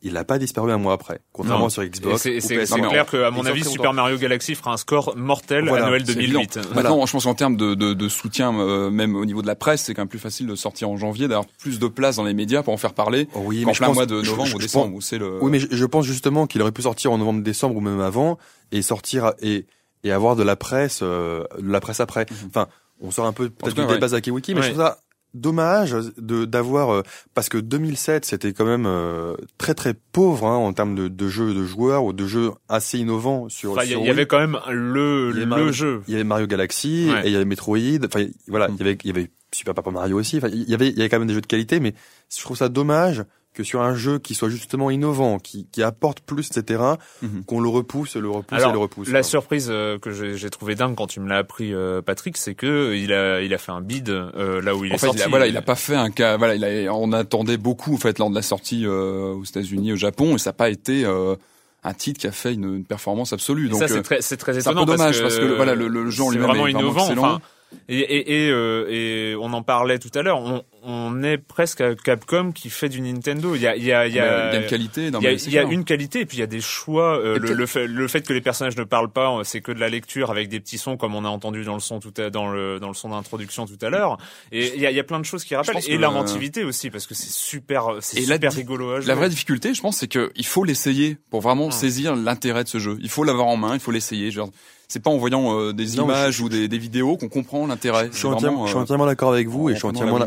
il 0.07 0.13
n'a 0.13 0.25
pas 0.25 0.39
disparu 0.39 0.71
un 0.71 0.79
mois 0.79 0.93
après, 0.93 1.21
contrairement 1.33 1.69
sur 1.69 1.85
Xbox. 1.85 2.23
C'est 2.23 2.67
clair 2.67 3.07
que, 3.07 3.25
à 3.25 3.31
mon 3.31 3.45
avis, 3.45 3.65
Super 3.65 3.93
Mario 3.93 4.17
Galaxy 4.17 4.55
fera 4.55 4.73
un 4.73 4.77
score 4.77 5.17
mortel 5.17 5.69
à 5.69 5.87
Noël 5.87 6.05
2008. 6.05 6.75
Maintenant, 6.75 7.05
je 7.07 7.13
pense 7.13 7.25
qu'en 7.25 7.35
termes 7.35 7.57
de, 7.57 7.75
de, 7.75 7.93
de, 7.93 8.09
soutien, 8.09 8.57
euh, 8.59 8.91
même 8.91 9.17
au 9.17 9.25
niveau 9.25 9.43
de 9.43 9.47
la 9.47 9.57
presse, 9.57 9.83
c'est 9.83 9.95
quand 9.95 10.03
même 10.03 10.09
plus 10.09 10.19
facile 10.19 10.47
de 10.47 10.55
sortir 10.55 10.89
en 10.89 10.97
janvier, 10.97 11.29
d'avoir 11.29 11.47
plus 11.59 11.79
de 11.79 11.89
place 11.89 12.17
dans 12.17 12.25
les 12.25 12.35
médias 12.35 12.63
pour 12.63 12.73
en 12.73 12.77
faire 12.77 12.95
parler. 12.95 13.29
Oh 13.35 13.41
oui, 13.45 13.65
mais 13.67 13.73
plein 13.73 13.93
mois 13.93 14.07
de 14.07 14.23
novembre 14.23 14.55
ou 14.55 14.59
décembre, 14.59 14.95
où 14.95 15.01
c'est 15.01 15.19
le. 15.19 15.43
Oui, 15.43 15.51
mais 15.51 15.59
je, 15.59 15.85
pense 15.85 16.05
justement 16.05 16.47
qu'il 16.47 16.63
aurait 16.63 16.73
pu 16.73 16.83
sortir 16.83 17.13
en 17.13 17.19
novembre, 17.19 17.43
décembre 17.43 17.77
ou 17.77 17.81
même 17.81 18.01
avant, 18.01 18.39
et 18.73 18.83
sortir 18.83 19.33
et 19.41 19.67
et 20.05 20.13
avoir 20.13 20.37
de 20.37 20.43
la 20.43 20.57
presse, 20.57 21.01
euh, 21.03 21.45
de 21.59 21.71
la 21.71 21.81
presse 21.81 22.01
après. 22.01 22.27
Mhm. 22.31 22.49
Enfin, 22.49 22.69
on 23.01 23.11
sort 23.11 23.27
un 23.27 23.33
peu 23.33 23.51
peut-être 23.51 23.75
du 23.75 23.87
débat 23.87 24.07
Wiki, 24.31 24.55
mais 24.55 24.63
je 24.63 24.69
trouve 24.69 24.83
ça 24.83 24.99
dommage 25.41 25.97
de 26.19 26.45
d'avoir 26.45 26.91
euh, 26.91 27.03
parce 27.35 27.49
que 27.49 27.59
2007 27.59 28.25
c'était 28.25 28.53
quand 28.53 28.65
même 28.65 28.87
euh, 28.87 29.35
très 29.59 29.75
très 29.75 29.95
pauvre 29.95 30.47
hein, 30.47 30.57
en 30.57 30.73
termes 30.73 30.95
de, 30.95 31.09
de 31.09 31.29
jeux 31.29 31.55
de 31.55 31.65
joueurs 31.65 32.05
ou 32.05 32.13
de 32.13 32.27
jeux 32.27 32.51
assez 32.69 32.99
innovants 32.99 33.49
sur. 33.49 33.81
Il 33.83 33.91
y, 33.91 34.11
avait 34.11 34.27
quand 34.27 34.39
même 34.39 34.59
le 34.71 35.31
le 35.31 35.73
jeu. 35.73 36.03
Il 36.09 36.13
y 36.13 36.15
avait 36.15 36.25
Mario 36.25 36.47
Galaxy 36.47 37.09
et 37.25 37.27
il 37.27 37.33
y 37.33 37.37
avait 37.37 37.45
Metroid. 37.45 38.05
Enfin 38.05 38.27
voilà, 38.49 38.69
il 38.71 38.77
y 38.77 38.83
avait 38.83 38.99
il 39.05 39.07
y 39.07 39.11
avait 39.11 39.31
Super 39.53 39.75
Papa 39.75 39.91
Mario 39.91 40.19
aussi. 40.19 40.39
Enfin 40.39 40.49
il 40.53 40.69
y 40.69 40.75
avait 40.75 40.89
il 40.89 40.97
y 40.97 41.01
avait 41.01 41.09
quand 41.09 41.19
même 41.19 41.29
des 41.29 41.35
jeux 41.35 41.41
de 41.41 41.47
qualité, 41.47 41.81
mais 41.81 41.95
je 42.35 42.41
trouve 42.41 42.57
ça 42.57 42.69
dommage 42.69 43.25
que 43.57 43.65
sur 43.65 43.81
un 43.81 43.95
jeu 43.95 44.19
qui 44.19 44.35
soit 44.35 44.51
justement 44.51 44.91
innovant, 44.91 45.39
qui, 45.39 45.67
qui 45.73 45.83
apporte 45.83 46.21
plus, 46.21 46.51
etc., 46.51 46.83
mhm. 47.23 47.45
qu'on 47.45 47.61
le 47.61 47.69
repousse, 47.69 48.17
le 48.17 48.29
repousse 48.29 48.63
et 48.63 48.73
le 48.73 48.79
repousse. 48.79 49.09
La 49.09 49.23
surprise 49.23 49.69
euh, 49.71 49.99
que 49.99 50.13
j'ai 50.13 50.51
trouvé 50.51 50.75
dingue 50.75 50.95
quand 50.95 51.07
tu 51.07 51.21
me 51.21 51.29
l'as 51.29 51.39
appris, 51.39 51.73
euh, 51.73 52.03
Patrick, 52.03 52.37
c'est 52.37 52.55
que 52.55 52.95
il 52.95 53.13
a, 53.15 53.41
il 53.41 53.55
a 53.55 53.59
fait 53.59 53.73
un 53.73 53.81
bid 53.81 54.11
euh, 54.11 54.61
là 54.61 54.77
où 54.77 54.85
il 54.85 54.93
est 54.93 54.99
sorti. 54.99 55.21
Il 55.21 55.23
a, 55.23 55.29
voilà, 55.29 55.47
il 55.47 55.57
a 55.57 55.63
pas 55.63 55.75
fait 55.75 55.97
un 55.97 56.11
cas. 56.11 56.37
Voilà, 56.37 56.55
il 56.55 56.65
a, 56.65 56.95
on 56.95 57.13
attendait 57.13 57.57
beaucoup 57.57 57.95
en 57.95 57.99
fait 57.99 58.19
lors 58.19 58.29
de 58.29 58.35
la 58.35 58.43
sortie 58.43 58.87
aux 58.87 59.43
États-Unis, 59.43 59.95
au 59.95 59.97
Japon, 59.97 60.37
et 60.37 60.39
ça 60.39 60.51
n'a 60.51 60.55
pas 60.55 60.69
été 60.69 61.07
un 61.07 61.95
titre 61.95 62.21
qui 62.21 62.27
a 62.27 62.33
fait 62.33 62.53
une, 62.53 62.85
performance 62.85 63.33
absolue. 63.33 63.71
Donc 63.71 63.81
ça 63.81 63.89
c'est 63.89 64.03
très, 64.03 64.21
c'est 64.21 64.37
très 64.37 64.59
étonnant. 64.59 64.81
C'est 64.81 64.83
un 64.83 64.87
peu 64.87 64.93
dommage 64.93 65.23
parce 65.23 65.39
que, 65.39 65.57
voilà 65.57 65.75
le, 65.75 65.89
le 65.89 66.11
jeu 66.11 66.25
en 66.25 66.31
lui-même 66.31 66.51
est 66.51 66.53
vraiment 66.53 66.67
innovant. 66.67 67.11
Enfin, 67.11 67.41
et, 67.89 67.99
et, 67.99 68.47
et, 68.47 68.51
euh, 68.51 68.87
et, 68.89 69.37
on 69.37 69.53
en 69.53 69.63
parlait 69.63 69.99
tout 69.99 70.11
à 70.15 70.23
l'heure. 70.23 70.39
On, 70.39 70.63
on, 70.87 71.23
est 71.23 71.39
presque 71.39 71.81
à 71.81 71.95
Capcom 71.95 72.53
qui 72.53 72.71
fait 72.71 72.89
du 72.89 73.01
Nintendo. 73.01 73.55
Il 73.55 73.63
y 73.63 73.67
a, 73.67 73.77
il 73.77 73.85
y 73.85 73.93
a, 73.93 74.07
il 74.07 74.15
y 74.15 74.21
a, 74.21 74.49
il 74.49 74.55
y 74.55 74.57
a 74.57 74.61
une 74.61 74.67
qualité. 74.67 75.07
Il 75.09 75.23
y 75.23 75.27
a, 75.27 75.33
il 75.33 75.53
y 75.53 75.59
a 75.59 75.63
une 75.63 75.85
qualité 75.85 76.21
et 76.21 76.27
puis 76.27 76.39
il 76.39 76.41
y 76.41 76.45
a 76.45 76.47
des 76.47 76.61
choix. 76.61 77.19
Euh, 77.19 77.39
le, 77.39 77.53
le, 77.55 77.67
fait, 77.67 77.87
le 77.87 78.09
fait 78.09 78.23
que 78.23 78.33
les 78.33 78.41
personnages 78.41 78.77
ne 78.77 78.85
parlent 78.85 79.11
pas, 79.11 79.41
c'est 79.45 79.61
que 79.61 79.73
de 79.73 79.81
la 79.81 79.89
lecture 79.89 80.31
avec 80.31 80.49
des 80.49 80.61
petits 80.61 80.79
sons 80.79 80.97
comme 80.97 81.15
on 81.15 81.25
a 81.25 81.29
entendu 81.29 81.65
dans 81.65 81.75
le 81.75 81.81
son 81.81 82.01
tout 82.01 82.15
à, 82.19 82.31
dans 82.31 82.49
le 82.49 82.79
dans 82.79 82.89
le 82.89 82.95
son 82.95 83.11
d'introduction 83.11 83.67
tout 83.67 83.79
à 83.83 83.91
l'heure. 83.91 84.19
Et 84.53 84.75
il 84.75 84.81
y 84.81 84.87
a, 84.87 84.91
il 84.91 84.97
y 84.97 85.01
a 85.01 85.05
plein 85.05 85.21
de 85.21 85.25
choses 85.25 85.45
qui 85.45 85.55
rappellent 85.55 85.77
et 85.87 85.99
l'inventivité 85.99 86.65
aussi 86.65 86.91
parce 86.91 87.07
que 87.07 87.15
c'est 87.15 87.31
super, 87.31 87.97
c'est 88.01 88.21
super 88.21 88.53
rigolo 88.53 88.93
à 88.93 89.01
jouer. 89.01 89.09
La 89.09 89.15
vraie 89.15 89.29
difficulté, 89.29 89.75
je 89.75 89.81
pense, 89.81 89.99
c'est 89.99 90.09
que 90.09 90.31
il 90.37 90.47
faut 90.47 90.65
l'essayer 90.65 91.19
pour 91.31 91.41
vraiment 91.41 91.71
saisir 91.71 92.17
l'intérêt 92.17 92.65
de 92.65 92.69
ce 92.69 92.79
jeu. 92.79 92.99
Il 93.01 93.11
faut 93.11 93.25
l'avoir 93.25 93.47
en 93.47 93.57
main, 93.57 93.75
il 93.75 93.81
faut 93.81 93.91
l'essayer. 93.93 94.31
Genre, 94.31 94.51
c'est 94.89 95.03
pas 95.03 95.11
en 95.11 95.17
voyant 95.17 95.59
euh, 95.59 95.73
des 95.73 95.97
images 95.97 96.41
ou 96.41 96.49
des, 96.49 96.69
des 96.69 96.79
vidéos 96.79 97.17
qu'on 97.17 97.29
comprend 97.29 97.67
l'intérêt. 97.67 98.09
Je, 98.13 98.19
suis 98.19 98.27
entièrement, 98.27 98.67
je 98.67 98.77
suis 98.77 98.87
d'accord 98.87 99.33
avec 99.33 99.49
vous 99.49 99.69
et 99.69 99.75
je 99.75 99.79
suis 99.79 99.89
entièrement 99.89 100.19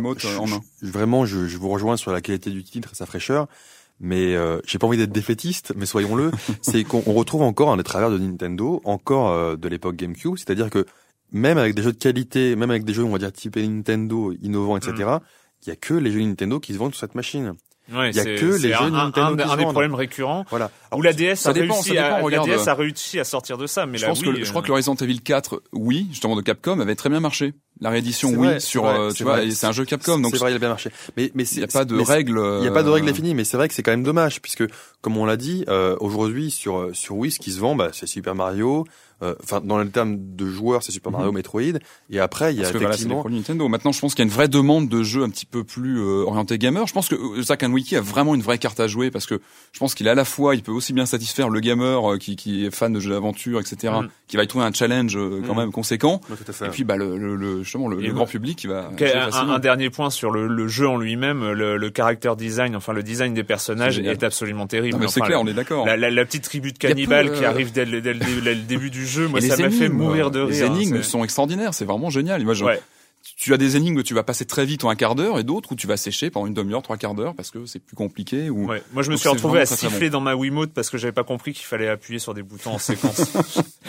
là, 0.49 0.59
vraiment 0.81 1.25
je, 1.25 1.47
je, 1.47 1.57
vous 1.57 1.69
rejoins 1.69 1.97
sur 1.97 2.11
la 2.11 2.21
qualité 2.21 2.49
du 2.49 2.63
titre 2.63 2.89
et 2.91 2.95
sa 2.95 3.05
fraîcheur. 3.05 3.47
Mais 3.99 4.35
euh, 4.35 4.59
j'ai 4.65 4.79
pas 4.79 4.87
envie 4.87 4.97
d'être 4.97 5.11
défaitiste, 5.11 5.73
mais 5.75 5.85
soyons-le, 5.85 6.31
c'est 6.61 6.83
qu'on 6.83 7.01
retrouve 7.01 7.41
encore 7.41 7.71
un 7.71 7.77
des 7.77 7.83
travers 7.83 8.09
de 8.09 8.17
Nintendo, 8.17 8.81
encore 8.85 9.31
euh, 9.31 9.55
de 9.57 9.67
l'époque 9.67 9.97
GameCube, 9.97 10.37
c'est-à-dire 10.37 10.69
que 10.69 10.85
même 11.31 11.57
avec 11.57 11.75
des 11.75 11.81
jeux 11.81 11.91
de 11.91 11.97
qualité, 11.97 12.55
même 12.55 12.71
avec 12.71 12.85
des 12.85 12.93
jeux 12.93 13.03
on 13.03 13.11
va 13.11 13.17
dire 13.17 13.31
type 13.31 13.57
Nintendo, 13.57 14.33
innovants, 14.41 14.77
etc. 14.77 14.93
Mm. 14.93 15.19
Il 15.63 15.69
y 15.69 15.71
a 15.71 15.75
que 15.75 15.93
les 15.93 16.11
jeux 16.11 16.21
Nintendo 16.21 16.59
qui 16.59 16.73
se 16.73 16.77
vendent 16.77 16.93
sur 16.93 17.01
cette 17.01 17.15
machine. 17.15 17.55
Ouais, 17.91 18.11
il 18.11 18.15
y 18.15 18.19
a 18.19 18.23
que 18.23 18.61
les 18.61 18.69
jeux 18.69 18.75
un, 18.75 18.91
Nintendo 18.91 19.43
un, 19.43 19.49
un 19.49 19.57
des 19.57 19.63
problèmes 19.63 19.95
récurrents. 19.95 20.45
Voilà. 20.49 20.69
où 20.95 21.01
la 21.01 21.11
DS 21.11 21.45
a 21.45 21.51
réussi 21.51 21.97
à, 21.97 22.21
la 22.21 22.39
DS 22.39 22.67
a 22.67 22.73
réussi 22.75 23.19
à 23.19 23.23
sortir 23.23 23.57
de 23.57 23.67
ça, 23.67 23.85
mais 23.85 23.97
je 23.97 24.05
pense 24.05 24.21
que 24.21 24.43
je 24.43 24.49
crois 24.49 24.61
que 24.61 24.67
le 24.67 24.73
Resident 24.73 24.95
Evil 24.95 25.21
4, 25.21 25.61
oui, 25.73 26.07
justement 26.11 26.35
de 26.35 26.41
Capcom, 26.41 26.79
avait 26.79 26.95
très 26.95 27.09
bien 27.09 27.19
marché. 27.19 27.53
La 27.81 27.89
réédition, 27.89 28.31
oui, 28.35 28.59
sur, 28.59 28.85
euh, 28.85 29.11
tu 29.11 29.23
vois, 29.23 29.39
c'est 29.49 29.65
un 29.65 29.71
jeu 29.71 29.85
Capcom, 29.85 30.19
donc 30.19 30.31
c'est 30.33 30.39
vrai, 30.39 30.51
il 30.51 30.55
a 30.55 30.59
bien 30.59 30.67
marché. 30.67 30.91
Mais 31.15 31.31
mais 31.33 31.45
il 31.45 31.57
n'y 31.59 31.63
a 31.63 31.67
pas 31.67 31.85
de 31.85 31.97
règles. 31.99 32.41
Il 32.57 32.61
n'y 32.61 32.67
a 32.67 32.71
pas 32.71 32.83
de 32.83 32.89
règles 32.89 33.07
euh, 33.07 33.11
définies, 33.11 33.33
mais 33.33 33.45
c'est 33.45 33.55
vrai 33.55 33.69
que 33.69 33.73
c'est 33.73 33.83
quand 33.83 33.91
même 33.91 34.03
dommage, 34.03 34.41
puisque 34.41 34.65
comme 35.01 35.15
on 35.15 35.25
l'a 35.25 35.37
dit, 35.37 35.63
euh, 35.69 35.95
aujourd'hui 36.01 36.51
sur 36.51 36.89
sur 36.93 37.15
Wii, 37.15 37.31
ce 37.31 37.39
qui 37.39 37.51
se 37.51 37.59
vend, 37.59 37.75
bah, 37.75 37.89
c'est 37.93 38.07
Super 38.07 38.35
Mario. 38.35 38.85
Euh, 39.21 39.35
enfin, 39.43 39.59
dans 39.61 39.77
le 39.77 39.89
terme 39.89 40.17
de 40.17 40.47
joueurs, 40.47 40.81
c'est 40.81 40.93
Super 40.93 41.11
Mario, 41.11 41.31
mhm. 41.31 41.35
Metroid. 41.35 41.79
Et 42.09 42.19
après, 42.19 42.53
il 42.53 42.59
y 42.59 42.63
a 42.63 42.69
effectivement 42.69 43.21
voilà, 43.21 43.35
Nintendo. 43.35 43.67
Maintenant, 43.67 43.91
je 43.91 43.99
pense 43.99 44.15
qu'il 44.15 44.23
y 44.23 44.27
a 44.27 44.29
une 44.29 44.33
vraie 44.33 44.47
demande 44.47 44.87
de 44.87 45.03
jeux 45.03 45.23
un 45.23 45.29
petit 45.29 45.45
peu 45.45 45.63
plus 45.63 45.99
euh, 45.99 46.23
orientés 46.25 46.57
gamer. 46.57 46.87
Je 46.87 46.93
pense 46.93 47.09
que 47.09 47.15
euh, 47.15 47.41
Zack 47.41 47.65
Wiki 47.67 47.97
a 47.97 48.01
vraiment 48.01 48.33
une 48.33 48.41
vraie 48.41 48.57
carte 48.57 48.79
à 48.79 48.87
jouer 48.87 49.11
parce 49.11 49.25
que 49.25 49.41
je 49.73 49.79
pense 49.79 49.93
qu'il 49.93 50.07
est 50.07 50.09
à 50.09 50.15
la 50.15 50.23
fois, 50.23 50.55
il 50.55 50.63
peut 50.63 50.71
aussi 50.71 50.93
bien 50.93 51.05
satisfaire 51.05 51.49
le 51.49 51.59
gamer 51.59 52.17
qui, 52.17 52.37
qui 52.37 52.65
est 52.65 52.71
fan 52.71 52.93
de 52.93 52.99
jeux 52.99 53.11
d'aventure, 53.11 53.59
etc., 53.59 53.93
mhm. 54.01 54.09
qui 54.27 54.37
va 54.37 54.43
y 54.43 54.47
trouver 54.47 54.65
un 54.65 54.71
challenge 54.71 55.15
quand 55.15 55.53
mhm. 55.53 55.57
même 55.57 55.71
conséquent. 55.71 56.21
et 56.61 56.69
puis, 56.69 56.85
bah, 56.85 56.95
le, 56.95 57.17
le, 57.17 57.63
justement, 57.69 57.87
le, 57.87 58.11
grand 58.11 58.25
public 58.25 58.57
qui 58.57 58.67
va. 58.67 58.89
Un, 58.99 59.49
un, 59.49 59.59
dernier 59.59 59.91
point 59.91 60.09
sur 60.09 60.31
le, 60.31 60.47
le 60.47 60.67
jeu 60.67 60.87
en 60.87 60.97
lui-même, 60.97 61.51
le, 61.51 61.77
le 61.77 61.91
character 61.95 62.31
design, 62.35 62.75
enfin 62.75 62.93
le 62.93 63.03
design 63.03 63.33
des 63.35 63.43
personnages 63.43 63.99
est, 63.99 64.23
absolument 64.23 64.65
terrible. 64.65 65.07
c'est 65.07 65.21
clair, 65.21 65.39
on 65.39 65.47
est 65.47 65.53
d'accord. 65.53 65.85
La, 65.85 65.95
la, 65.95 66.09
la, 66.09 66.25
petite 66.25 66.43
tribu 66.43 66.71
de 66.71 66.77
cannibales 66.77 67.31
qui 67.31 67.45
arrive 67.45 67.71
dès 67.71 67.85
le, 67.85 68.01
dès 68.01 68.13
le, 68.13 68.55
début 68.55 68.89
du 68.89 69.05
jeu, 69.05 69.27
moi 69.27 69.39
ça 69.41 69.57
m'a 69.57 69.69
fait 69.69 69.89
mourir 69.89 70.31
de 70.31 70.39
rire. 70.39 70.49
Les 70.49 70.63
énigmes 70.63 71.03
sont 71.03 71.23
extraordinaires, 71.23 71.73
c'est 71.73 71.85
vraiment 71.85 72.09
génial. 72.09 72.43
Moi, 72.43 72.53
je, 72.53 72.65
tu 73.39 73.53
as 73.53 73.57
des 73.57 73.77
énigmes 73.77 73.97
où 73.97 74.03
tu 74.03 74.13
vas 74.13 74.23
passer 74.23 74.43
très 74.43 74.65
vite 74.65 74.83
en 74.83 74.89
un 74.89 74.95
quart 74.95 75.15
d'heure 75.15 75.39
et 75.39 75.45
d'autres 75.45 75.71
où 75.71 75.75
tu 75.75 75.87
vas 75.87 75.95
sécher 75.95 76.29
pendant 76.29 76.45
une 76.45 76.53
demi-heure, 76.53 76.81
trois 76.81 76.97
quarts 76.97 77.13
d'heure 77.13 77.33
parce 77.35 77.51
que 77.51 77.65
c'est 77.65 77.79
plus 77.79 77.95
compliqué. 77.95 78.49
Ou... 78.49 78.67
Ouais. 78.67 78.83
Moi, 78.91 79.01
je 79.01 79.11
me 79.11 79.15
suis 79.15 79.29
retrouvé 79.29 79.61
à 79.61 79.65
siffler 79.65 80.09
dans 80.09 80.19
ma 80.19 80.35
Wiimote 80.35 80.73
parce 80.73 80.89
que 80.89 80.97
j'avais 80.97 81.13
pas 81.13 81.23
compris 81.23 81.53
qu'il 81.53 81.65
fallait 81.65 81.87
appuyer 81.87 82.19
sur 82.19 82.33
des 82.33 82.43
boutons 82.43 82.73
en 82.73 82.77
séquence. 82.79 83.31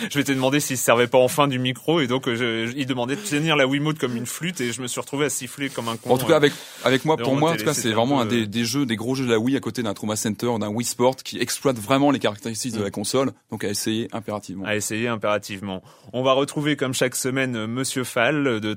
je 0.08 0.16
m'étais 0.16 0.36
demandé 0.36 0.60
s'il 0.60 0.78
se 0.78 0.84
servait 0.84 1.08
pas 1.08 1.18
enfin 1.18 1.48
du 1.48 1.58
micro 1.58 1.98
et 1.98 2.06
donc 2.06 2.28
euh, 2.28 2.36
je, 2.36 2.72
il 2.76 2.86
demandait 2.86 3.16
de 3.16 3.20
tenir 3.22 3.56
la 3.56 3.66
Wiimote 3.66 3.98
comme 3.98 4.16
une 4.16 4.24
flûte 4.24 4.60
et 4.60 4.72
je 4.72 4.80
me 4.82 4.86
suis 4.86 5.00
retrouvé 5.00 5.26
à 5.26 5.30
siffler 5.30 5.68
comme 5.68 5.88
un 5.88 5.96
con. 5.96 6.10
En 6.10 6.18
tout 6.18 6.26
cas, 6.26 6.36
avec 6.36 6.52
avec 6.84 7.04
moi, 7.04 7.16
pour 7.16 7.34
moi, 7.34 7.50
en 7.50 7.56
tout 7.56 7.64
cas, 7.64 7.74
c'est 7.74 7.90
vraiment 7.90 8.20
un 8.20 8.26
des, 8.26 8.46
des, 8.46 8.64
jeux, 8.64 8.86
des 8.86 8.94
gros 8.94 9.16
jeux 9.16 9.26
de 9.26 9.32
la 9.32 9.40
Wii 9.40 9.56
à 9.56 9.60
côté 9.60 9.82
d'un 9.82 9.94
Trauma 9.94 10.14
Center, 10.14 10.52
d'un 10.60 10.68
Wii 10.68 10.86
Sport 10.86 11.16
qui 11.16 11.38
exploite 11.40 11.76
vraiment 11.76 12.12
les 12.12 12.20
caractéristiques 12.20 12.74
de 12.74 12.82
la 12.82 12.88
mm. 12.88 12.92
console. 12.92 13.32
Donc 13.50 13.64
à 13.64 13.68
essayer 13.68 14.06
impérativement. 14.12 14.64
À 14.64 14.76
essayer 14.76 15.08
impérativement. 15.08 15.82
On 16.12 16.22
va 16.22 16.34
retrouver 16.34 16.76
comme 16.76 16.94
chaque 16.94 17.16
semaine 17.16 17.66
Monsieur 17.66 18.04
Fall 18.04 18.60
de 18.60 18.74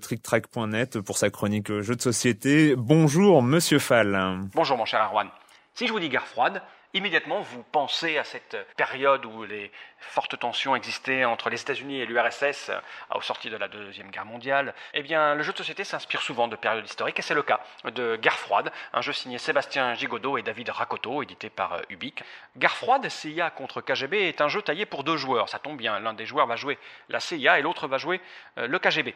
Pour 1.05 1.17
sa 1.17 1.29
chronique 1.29 1.81
jeux 1.81 1.95
de 1.95 2.01
société. 2.01 2.75
Bonjour 2.77 3.43
Monsieur 3.43 3.79
Fall. 3.79 4.47
Bonjour 4.53 4.77
mon 4.77 4.85
cher 4.85 5.01
Arwan. 5.01 5.27
Si 5.73 5.87
je 5.87 5.91
vous 5.91 5.99
dis 5.99 6.09
guerre 6.09 6.25
froide, 6.25 6.61
Immédiatement, 6.95 7.41
vous 7.41 7.63
pensez 7.71 8.19
à 8.19 8.23
cette 8.23 8.55
période 8.77 9.25
où 9.25 9.45
les 9.45 9.71
fortes 9.97 10.37
tensions 10.37 10.75
existaient 10.75 11.25
entre 11.25 11.49
les 11.49 11.59
États-Unis 11.59 11.99
et 11.99 12.05
l'URSS 12.05 12.69
au 13.15 13.21
sorti 13.21 13.49
de 13.49 13.57
la 13.57 13.67
Deuxième 13.67 14.11
Guerre 14.11 14.25
mondiale. 14.25 14.75
Eh 14.93 15.01
bien, 15.01 15.33
le 15.33 15.41
jeu 15.41 15.53
de 15.53 15.57
société 15.57 15.85
s'inspire 15.85 16.21
souvent 16.21 16.47
de 16.47 16.55
périodes 16.55 16.85
historiques, 16.85 17.17
et 17.17 17.23
c'est 17.23 17.33
le 17.33 17.41
cas 17.41 17.61
de 17.95 18.15
Guerre 18.17 18.37
froide, 18.37 18.71
un 18.93 19.01
jeu 19.01 19.11
signé 19.11 19.39
Sébastien 19.39 19.95
Gigodeau 19.95 20.37
et 20.37 20.43
David 20.43 20.69
Rakotto, 20.69 21.23
édité 21.23 21.49
par 21.49 21.81
Ubique. 21.89 22.23
Guerre 22.57 22.75
froide, 22.75 23.09
CIA 23.09 23.49
contre 23.49 23.81
KGB, 23.81 24.27
est 24.27 24.41
un 24.41 24.47
jeu 24.47 24.61
taillé 24.61 24.85
pour 24.85 25.03
deux 25.03 25.17
joueurs. 25.17 25.49
Ça 25.49 25.57
tombe 25.57 25.77
bien, 25.77 25.99
l'un 25.99 26.13
des 26.13 26.27
joueurs 26.27 26.45
va 26.45 26.57
jouer 26.57 26.77
la 27.09 27.19
CIA 27.19 27.57
et 27.57 27.63
l'autre 27.63 27.87
va 27.87 27.97
jouer 27.97 28.21
le 28.55 28.77
KGB. 28.77 29.15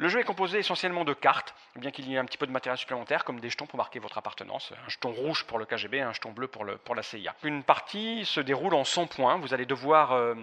Le 0.00 0.08
jeu 0.08 0.20
est 0.20 0.24
composé 0.24 0.60
essentiellement 0.60 1.04
de 1.04 1.12
cartes, 1.12 1.56
bien 1.74 1.90
qu'il 1.90 2.08
y 2.08 2.14
ait 2.14 2.18
un 2.18 2.24
petit 2.24 2.38
peu 2.38 2.46
de 2.46 2.52
matériel 2.52 2.78
supplémentaire, 2.78 3.24
comme 3.24 3.40
des 3.40 3.50
jetons 3.50 3.66
pour 3.66 3.78
marquer 3.78 3.98
votre 3.98 4.16
appartenance, 4.16 4.72
un 4.86 4.88
jeton 4.88 5.10
rouge 5.10 5.44
pour 5.44 5.58
le 5.58 5.66
KGB, 5.66 6.00
un 6.00 6.12
jeton 6.12 6.30
bleu 6.30 6.46
pour, 6.46 6.64
la 6.64 7.02
CIA. 7.02 7.34
Une 7.42 7.64
partie 7.64 8.24
se 8.24 8.38
déroule 8.38 8.74
en 8.74 8.84
100 8.84 9.08
points. 9.08 9.38
Vous 9.38 9.54
allez 9.54 9.66
devoir 9.66 10.12
euh, 10.12 10.36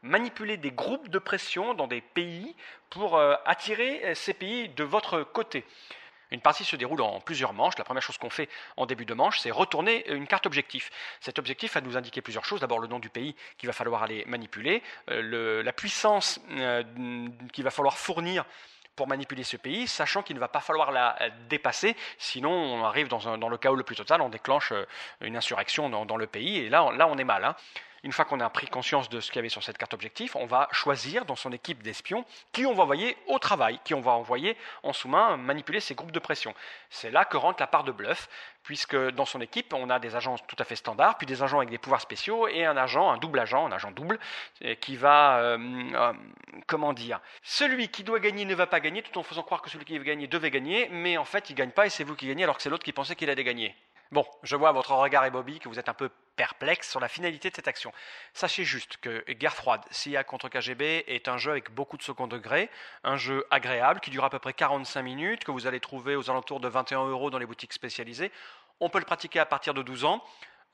manipuler 0.00 0.56
des 0.56 0.70
groupes 0.70 1.10
de 1.10 1.18
pression 1.18 1.74
dans 1.74 1.86
des 1.86 2.00
pays 2.00 2.56
pour 2.88 3.18
euh, 3.18 3.34
attirer 3.44 4.14
ces 4.14 4.32
pays 4.32 4.70
de 4.70 4.82
votre 4.82 5.22
côté. 5.22 5.66
Une 6.30 6.40
partie 6.40 6.64
se 6.64 6.76
déroule 6.76 7.02
en 7.02 7.20
plusieurs 7.20 7.52
manches. 7.52 7.76
La 7.76 7.84
première 7.84 8.02
chose 8.02 8.16
qu'on 8.16 8.30
fait 8.30 8.48
en 8.78 8.86
début 8.86 9.04
de 9.04 9.12
manche, 9.12 9.40
c'est 9.40 9.50
retourner 9.50 10.10
une 10.10 10.26
carte 10.26 10.46
objectif. 10.46 10.90
Cet 11.20 11.38
objectif 11.38 11.74
va 11.74 11.82
nous 11.82 11.98
indiquer 11.98 12.22
plusieurs 12.22 12.46
choses. 12.46 12.60
D'abord 12.60 12.78
le 12.78 12.88
nom 12.88 12.98
du 12.98 13.10
pays 13.10 13.36
qu'il 13.58 13.66
va 13.66 13.74
falloir 13.74 14.02
aller 14.02 14.24
manipuler, 14.26 14.82
euh, 15.10 15.62
la 15.62 15.72
puissance 15.74 16.40
qu'il 17.52 17.64
va 17.64 17.70
falloir 17.70 17.98
fournir 17.98 18.46
pour 18.96 19.08
manipuler 19.08 19.44
ce 19.44 19.56
pays, 19.56 19.86
sachant 19.86 20.22
qu'il 20.22 20.36
ne 20.36 20.40
va 20.40 20.48
pas 20.48 20.60
falloir 20.60 20.92
la 20.92 21.16
dépasser, 21.48 21.96
sinon 22.18 22.50
on 22.50 22.84
arrive 22.84 23.08
dans, 23.08 23.48
le 23.48 23.56
chaos 23.56 23.76
le 23.76 23.82
plus 23.82 23.96
total, 23.96 24.20
on 24.20 24.28
déclenche 24.28 24.72
euh, 24.72 24.86
une 25.20 25.36
insurrection 25.36 25.88
dans, 25.88 26.16
le 26.16 26.26
pays, 26.26 26.58
et 26.58 26.68
là, 26.68 26.90
là 26.92 27.08
on 27.08 27.16
est 27.16 27.24
mal. 27.24 27.44
Hein. 27.44 27.56
Une 28.04 28.10
fois 28.10 28.24
qu'on 28.24 28.40
a 28.40 28.50
pris 28.50 28.66
conscience 28.66 29.08
de 29.08 29.20
ce 29.20 29.28
qu'il 29.28 29.36
y 29.36 29.38
avait 29.38 29.48
sur 29.48 29.62
cette 29.62 29.78
carte 29.78 29.94
objectif, 29.94 30.34
on 30.34 30.46
va 30.46 30.68
choisir 30.72 31.24
dans 31.24 31.36
son 31.36 31.52
équipe 31.52 31.84
d'espions 31.84 32.24
qui 32.50 32.66
on 32.66 32.74
va 32.74 32.82
envoyer 32.82 33.16
au 33.28 33.38
travail, 33.38 33.78
qui 33.84 33.94
on 33.94 34.00
va 34.00 34.10
envoyer 34.10 34.56
en 34.82 34.92
sous-main 34.92 35.36
manipuler 35.36 35.78
ces 35.78 35.94
groupes 35.94 36.10
de 36.10 36.18
pression. 36.18 36.52
C'est 36.90 37.12
là 37.12 37.24
que 37.24 37.36
rentre 37.36 37.60
la 37.60 37.68
part 37.68 37.84
de 37.84 37.92
bluff, 37.92 38.28
puisque 38.64 38.96
dans 38.96 39.24
son 39.24 39.40
équipe, 39.40 39.72
on 39.72 39.88
a 39.88 40.00
des 40.00 40.16
agents 40.16 40.36
tout 40.36 40.56
à 40.58 40.64
fait 40.64 40.74
standards, 40.74 41.16
puis 41.16 41.28
des 41.28 41.44
agents 41.44 41.58
avec 41.58 41.70
des 41.70 41.78
pouvoirs 41.78 42.00
spéciaux 42.00 42.48
et 42.48 42.64
un 42.64 42.76
agent, 42.76 43.08
un 43.08 43.18
double 43.18 43.38
agent, 43.38 43.66
un 43.66 43.72
agent 43.72 43.92
double, 43.92 44.18
qui 44.80 44.96
va, 44.96 45.38
euh, 45.38 45.58
euh, 45.94 46.12
comment 46.66 46.92
dire, 46.92 47.20
celui 47.44 47.88
qui 47.88 48.02
doit 48.02 48.18
gagner 48.18 48.44
ne 48.44 48.54
va 48.56 48.66
pas 48.66 48.80
gagner, 48.80 49.02
tout 49.02 49.16
en 49.16 49.22
faisant 49.22 49.42
croire 49.44 49.62
que 49.62 49.70
celui 49.70 49.84
qui 49.84 49.96
veut 49.96 50.04
gagner 50.04 50.26
devait 50.26 50.50
gagner, 50.50 50.88
mais 50.90 51.18
en 51.18 51.24
fait, 51.24 51.50
il 51.50 51.54
gagne 51.54 51.70
pas 51.70 51.86
et 51.86 51.90
c'est 51.90 52.02
vous 52.02 52.16
qui 52.16 52.26
gagnez 52.26 52.42
alors 52.42 52.56
que 52.56 52.62
c'est 52.62 52.70
l'autre 52.70 52.84
qui 52.84 52.92
pensait 52.92 53.14
qu'il 53.14 53.30
allait 53.30 53.44
gagner. 53.44 53.76
Bon, 54.12 54.26
je 54.42 54.56
vois 54.56 54.68
à 54.68 54.72
votre 54.72 54.92
regard 54.92 55.24
et 55.24 55.30
Bobby 55.30 55.58
que 55.58 55.70
vous 55.70 55.78
êtes 55.78 55.88
un 55.88 55.94
peu 55.94 56.10
perplexe 56.36 56.90
sur 56.90 57.00
la 57.00 57.08
finalité 57.08 57.48
de 57.48 57.56
cette 57.56 57.66
action. 57.66 57.94
Sachez 58.34 58.62
juste 58.62 58.98
que 58.98 59.24
Guerre 59.32 59.54
froide, 59.54 59.80
CIA 59.90 60.22
contre 60.22 60.50
KGB, 60.50 61.04
est 61.06 61.28
un 61.28 61.38
jeu 61.38 61.50
avec 61.50 61.72
beaucoup 61.72 61.96
de 61.96 62.02
second 62.02 62.26
degré, 62.26 62.68
un 63.04 63.16
jeu 63.16 63.46
agréable 63.50 64.00
qui 64.00 64.10
dure 64.10 64.24
à 64.24 64.28
peu 64.28 64.38
près 64.38 64.52
45 64.52 65.00
minutes, 65.00 65.44
que 65.44 65.50
vous 65.50 65.66
allez 65.66 65.80
trouver 65.80 66.14
aux 66.14 66.28
alentours 66.28 66.60
de 66.60 66.68
21 66.68 67.06
euros 67.06 67.30
dans 67.30 67.38
les 67.38 67.46
boutiques 67.46 67.72
spécialisées. 67.72 68.30
On 68.80 68.90
peut 68.90 68.98
le 68.98 69.06
pratiquer 69.06 69.40
à 69.40 69.46
partir 69.46 69.72
de 69.72 69.80
12 69.80 70.04
ans. 70.04 70.22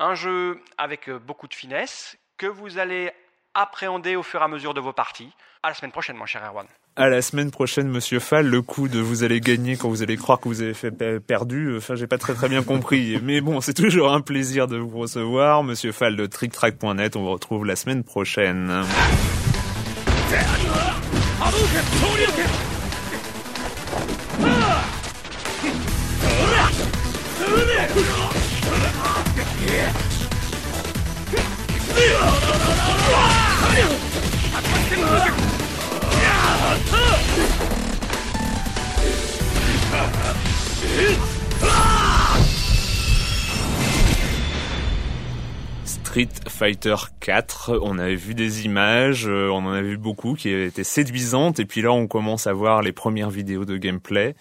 Un 0.01 0.17
jeu 0.17 0.61
avec 0.77 1.09
beaucoup 1.09 1.47
de 1.47 1.55
finesse 1.55 2.19
que 2.39 2.49
vous 2.49 2.79
allez 2.79 3.13
appréhender 3.61 4.17
au 4.17 4.23
fur 4.23 4.41
et 4.41 4.45
à 4.45 4.49
mesure 4.49 4.75
de 4.75 4.81
vos 4.81 4.93
parties. 4.93 5.31
À 5.63 5.69
la 5.69 5.75
semaine 5.75 5.91
prochaine, 5.91 6.17
mon 6.17 6.27
cher 6.27 6.43
Erwan. 6.45 6.67
À 6.95 7.09
la 7.09 7.21
semaine 7.21 7.51
prochaine, 7.51 7.89
Monsieur 7.89 8.21
Fall. 8.21 8.47
Le 8.47 8.63
coup 8.63 8.89
de 8.89 9.01
vous 9.01 9.25
allez 9.25 9.41
gagner 9.41 9.77
quand 9.77 9.89
vous 9.89 10.03
allez 10.03 10.17
croire 10.17 10.39
que 10.39 10.49
vous 10.49 10.63
avez 10.63 10.75
fait 10.75 10.93
perdu. 11.21 11.77
Enfin, 11.77 11.97
j'ai 11.97 12.07
pas 12.07 12.19
très 12.19 12.35
très 12.35 12.49
bien 12.49 12.63
compris. 12.63 13.19
Mais 13.23 13.41
bon, 13.41 13.61
c'est 13.61 13.75
toujours 13.75 14.13
un 14.13 14.21
plaisir 14.21 14.69
de 14.69 14.77
vous 14.77 14.99
recevoir, 14.99 15.65
Monsieur 15.65 15.93
Fall 15.93 16.17
de 16.17 16.27
TrickTrack.net. 16.27 17.17
On 17.17 17.23
vous 17.23 17.33
retrouve 17.33 17.67
la 17.67 17.77
semaine 17.77 18.05
prochaine. 18.05 18.83
Street 45.85 46.29
Fighter 46.49 46.95
4, 47.21 47.79
on 47.83 47.99
avait 47.99 48.15
vu 48.15 48.35
des 48.35 48.65
images, 48.65 49.29
euh, 49.29 49.51
on 49.51 49.59
en 49.59 49.73
a 49.73 49.83
vu 49.83 49.99
beaucoup 49.99 50.35
qui 50.35 50.49
étaient 50.49 50.83
séduisantes, 50.83 51.61
et 51.61 51.65
puis 51.65 51.83
là 51.83 51.93
on 51.93 52.07
commence 52.07 52.47
à 52.47 52.53
voir 52.53 52.83
les 52.83 52.93
premières 52.93 53.31
vidéos 53.31 53.65
de 53.65 53.77
gameplay 53.77 54.35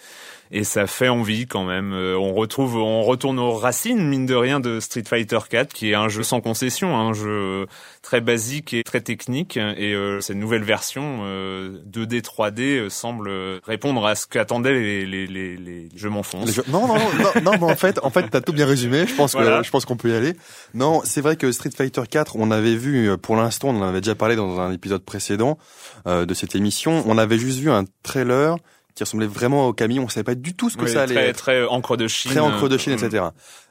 et 0.52 0.64
ça 0.64 0.88
fait 0.88 1.10
envie 1.10 1.46
quand 1.46 1.64
même. 1.64 1.94
Euh, 1.94 2.18
on 2.18 2.34
retrouve, 2.34 2.78
on 2.78 3.04
retourne 3.04 3.40
aux 3.40 3.54
racines 3.54 4.08
mine 4.08 4.26
de 4.26 4.36
rien 4.36 4.60
de 4.60 4.80
Street 4.80 5.04
Fighter 5.06 5.40
4, 5.50 5.74
qui 5.74 5.92
est 5.92 5.96
un 5.96 6.10
jeu 6.10 6.24
sans 6.24 6.42
concession, 6.42 6.96
un 6.96 7.14
jeu 7.14 7.68
très 8.08 8.22
basique 8.22 8.74
et 8.74 8.84
très 8.84 9.02
technique. 9.02 9.58
Et 9.58 9.94
euh, 9.94 10.22
cette 10.22 10.38
nouvelle 10.38 10.64
version 10.64 11.20
euh, 11.24 11.82
2D 11.92 12.22
3D 12.22 12.62
euh, 12.62 12.90
semble 12.90 13.30
répondre 13.66 14.06
à 14.06 14.16
ce 14.16 14.28
qu'attendaient 14.28 14.72
les, 14.72 15.06
les, 15.06 15.28
les, 15.28 15.58
les, 15.58 15.90
je 15.94 16.08
m'enfonce. 16.08 16.58
Non, 16.70 16.88
non, 16.88 16.96
non, 16.96 17.10
non, 17.20 17.42
non, 17.44 17.52
mais 17.60 17.72
en 17.72 17.76
fait, 17.76 18.00
en 18.04 18.10
fait, 18.10 18.30
t'as 18.30 18.40
tout 18.40 18.54
bien 18.54 18.66
résumé. 18.66 19.06
Je 19.08 19.14
pense 19.14 19.36
que 19.36 19.64
je 19.64 19.70
pense 19.70 19.84
qu'on 19.84 19.98
peut 19.98 20.10
y 20.10 20.16
aller. 20.16 20.34
Non, 20.74 21.02
c'est 21.04 21.20
vrai 21.20 21.36
que 21.36 21.52
Street 21.52 21.72
Fighter 21.76 22.04
4, 22.10 22.38
on 22.38 22.50
avait 22.50 22.76
vu 22.76 23.18
pour 23.18 23.36
l'instant, 23.36 23.70
on 23.70 23.82
en 23.82 23.88
avait 23.88 24.02
déjà 24.02 24.16
parlé 24.16 24.38
dans 24.38 24.60
un 24.60 24.72
épisode 24.72 25.04
précédent 25.04 25.58
de 26.06 26.34
cette 26.34 26.56
émission. 26.56 27.04
On 27.08 27.18
avait 27.18 27.38
juste 27.38 27.60
vu 27.60 27.70
un 27.70 27.84
trailer 28.04 28.58
qui 28.98 29.04
ressemblait 29.04 29.28
vraiment 29.28 29.68
au 29.68 29.74
camion. 29.74 30.04
On 30.04 30.10
savait 30.10 30.24
pas 30.24 30.34
du 30.34 30.56
tout 30.56 30.72
ce 30.72 30.76
que 30.76 30.88
ça 30.88 31.04
allait 31.04 31.14
très, 31.14 31.28
être. 31.28 31.38
Très 31.38 31.66
encre 31.66 31.98
de 31.98 32.08
Chine. 32.08 32.32
Très 32.32 32.40
encre 32.40 32.68
de 32.68 32.80
Chine, 32.80 32.94
etc. 32.94 33.26